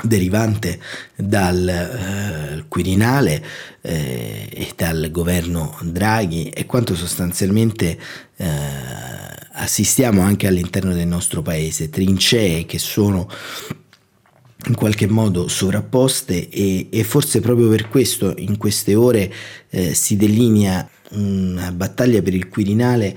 derivante 0.03 0.79
dal 1.17 1.69
eh, 1.69 2.65
Quirinale 2.69 3.45
eh, 3.81 4.49
e 4.51 4.73
dal 4.77 5.11
governo 5.11 5.77
Draghi 5.83 6.51
e 6.51 6.67
quanto 6.67 6.95
sostanzialmente 6.95 7.99
eh, 8.37 8.47
assistiamo 9.53 10.21
anche 10.21 10.47
all'interno 10.47 10.95
del 10.95 11.07
nostro 11.07 11.43
paese, 11.43 11.91
trincee 11.91 12.65
che 12.65 12.79
sono 12.79 13.29
in 14.69 14.75
qualche 14.75 15.07
modo 15.07 15.49
sovrapposte 15.49 16.49
e, 16.49 16.89
e 16.91 17.05
forse 17.05 17.41
proprio 17.41 17.69
per 17.69 17.89
questo 17.89 18.35
in 18.39 18.57
queste 18.57 18.95
ore 18.95 19.33
eh, 19.71 19.95
si 19.95 20.17
delinea 20.17 20.89
una 21.11 21.73
battaglia 21.73 22.23
per 22.23 22.35
il 22.35 22.49
Quirinale 22.49 23.17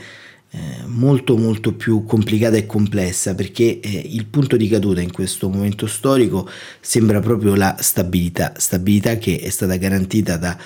eh, 0.53 0.59
molto 0.85 1.37
molto 1.37 1.73
più 1.73 2.03
complicata 2.03 2.57
e 2.57 2.65
complessa 2.65 3.35
perché 3.35 3.79
eh, 3.79 3.89
il 3.89 4.25
punto 4.25 4.57
di 4.57 4.67
caduta 4.67 4.99
in 4.99 5.11
questo 5.11 5.47
momento 5.47 5.87
storico 5.87 6.49
sembra 6.81 7.21
proprio 7.21 7.55
la 7.55 7.77
stabilità, 7.79 8.53
stabilità 8.57 9.15
che 9.17 9.39
è 9.39 9.49
stata 9.49 9.77
garantita 9.77 10.35
da 10.35 10.57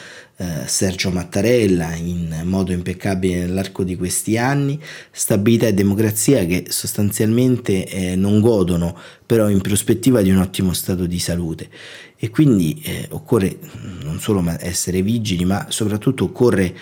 Sergio 0.65 1.11
Mattarella 1.11 1.95
in 1.95 2.41
modo 2.43 2.73
impeccabile 2.73 3.39
nell'arco 3.39 3.83
di 3.83 3.95
questi 3.95 4.37
anni, 4.37 4.79
stabilità 5.11 5.67
e 5.67 5.73
democrazia 5.73 6.45
che 6.45 6.65
sostanzialmente 6.69 7.87
eh, 7.87 8.15
non 8.15 8.41
godono 8.41 8.97
però 9.25 9.49
in 9.49 9.61
prospettiva 9.61 10.21
di 10.21 10.31
un 10.31 10.37
ottimo 10.37 10.73
stato 10.73 11.05
di 11.05 11.19
salute. 11.19 11.69
E 12.17 12.29
quindi 12.29 12.81
eh, 12.83 13.07
occorre 13.11 13.57
non 14.03 14.19
solo 14.19 14.43
essere 14.59 15.01
vigili 15.01 15.45
ma 15.45 15.67
soprattutto 15.69 16.25
occorre 16.25 16.75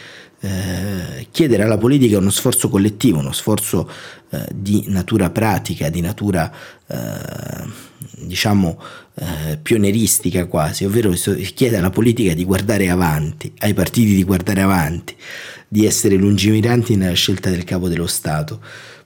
eh, 0.45 1.27
chiedere 1.31 1.63
alla 1.63 1.77
politica 1.77 2.17
uno 2.17 2.29
sforzo 2.29 2.67
collettivo, 2.67 3.19
uno 3.19 3.31
sforzo 3.31 3.89
eh, 4.29 4.45
di 4.53 4.83
natura 4.87 5.29
pratica, 5.29 5.87
di 5.87 6.01
natura 6.01 6.51
eh, 6.85 6.97
diciamo 8.17 8.77
eh, 9.15 9.57
pioneristica 9.61 10.45
quasi, 10.47 10.83
ovvero 10.83 11.11
chiede 11.11 11.77
alla 11.77 11.91
politica 11.91 12.33
di 12.33 12.43
guardare 12.43 12.89
avanti, 12.89 13.53
ai 13.59 13.73
partiti 13.73 14.15
di 14.15 14.23
guardare 14.25 14.59
avanti, 14.59 15.15
di 15.65 15.85
essere 15.85 16.15
lungimiranti 16.15 16.97
nella 16.97 17.13
scelta 17.13 17.49
del 17.49 17.63
capo 17.63 17.87
dello 17.87 18.07
Stato 18.07 18.59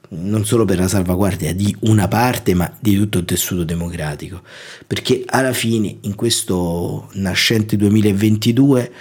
non 0.09 0.45
solo 0.45 0.63
per 0.63 0.79
la 0.79 0.87
salvaguardia 0.87 1.53
di 1.53 1.75
una 1.81 2.07
parte, 2.07 2.53
ma 2.53 2.73
di 2.79 2.95
tutto 2.95 3.17
il 3.17 3.25
tessuto 3.25 3.65
democratico. 3.65 4.41
Perché 4.87 5.23
alla 5.25 5.51
fine, 5.51 5.97
in 5.99 6.15
questo 6.15 7.09
nascente 7.15 7.75
2022, 7.75 8.91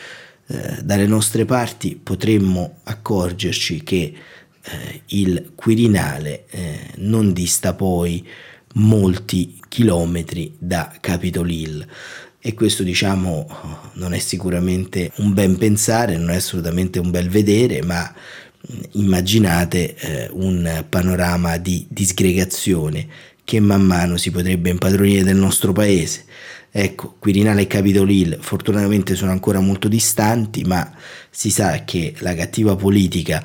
eh, 0.49 0.78
dalle 0.82 1.07
nostre 1.07 1.44
parti 1.44 1.99
potremmo 2.01 2.78
accorgerci 2.84 3.82
che 3.82 4.14
eh, 4.62 5.03
il 5.07 5.53
Quirinale 5.55 6.47
eh, 6.51 6.78
non 6.97 7.32
dista 7.32 7.74
poi 7.74 8.24
molti 8.74 9.59
chilometri 9.68 10.55
da 10.59 10.92
Capitol 11.01 11.51
Hill. 11.51 11.86
E 12.38 12.55
questo 12.55 12.84
diciamo 12.84 13.49
non 13.94 14.12
è 14.12 14.18
sicuramente 14.20 15.11
un 15.16 15.34
ben 15.34 15.57
pensare, 15.57 16.16
non 16.16 16.30
è 16.30 16.36
assolutamente 16.36 17.01
un 17.01 17.11
bel 17.11 17.28
vedere, 17.28 17.82
ma 17.82 18.14
immaginate 18.92 19.97
eh, 19.97 20.28
un 20.32 20.84
panorama 20.88 21.57
di 21.57 21.86
disgregazione 21.88 23.09
che 23.42 23.59
man 23.59 23.82
mano 23.82 24.16
si 24.16 24.30
potrebbe 24.30 24.70
impadronire 24.70 25.24
del 25.24 25.36
nostro 25.36 25.72
paese 25.72 26.25
Ecco, 26.78 27.16
Quirinale 27.18 27.62
e 27.62 27.66
Capitol 27.66 28.10
Hill 28.10 28.38
fortunatamente 28.38 29.14
sono 29.14 29.30
ancora 29.30 29.60
molto 29.60 29.88
distanti, 29.88 30.62
ma 30.64 30.92
si 31.30 31.48
sa 31.48 31.84
che 31.84 32.12
la 32.18 32.34
cattiva 32.34 32.76
politica 32.76 33.42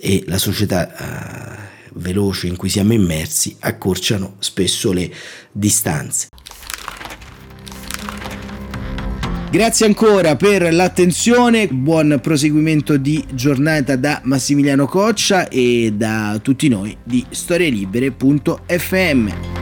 e 0.00 0.24
la 0.26 0.38
società 0.38 0.88
eh, 0.88 1.68
veloce 1.96 2.46
in 2.46 2.56
cui 2.56 2.70
siamo 2.70 2.94
immersi 2.94 3.54
accorciano 3.58 4.36
spesso 4.38 4.90
le 4.90 5.12
distanze. 5.52 6.28
Grazie 9.50 9.84
ancora 9.84 10.36
per 10.36 10.72
l'attenzione, 10.72 11.68
buon 11.68 12.20
proseguimento 12.22 12.96
di 12.96 13.22
giornata 13.34 13.96
da 13.96 14.22
Massimiliano 14.24 14.86
Coccia 14.86 15.46
e 15.50 15.92
da 15.94 16.40
tutti 16.42 16.68
noi 16.68 16.96
di 17.04 17.22
storielibere.fm. 17.28 19.61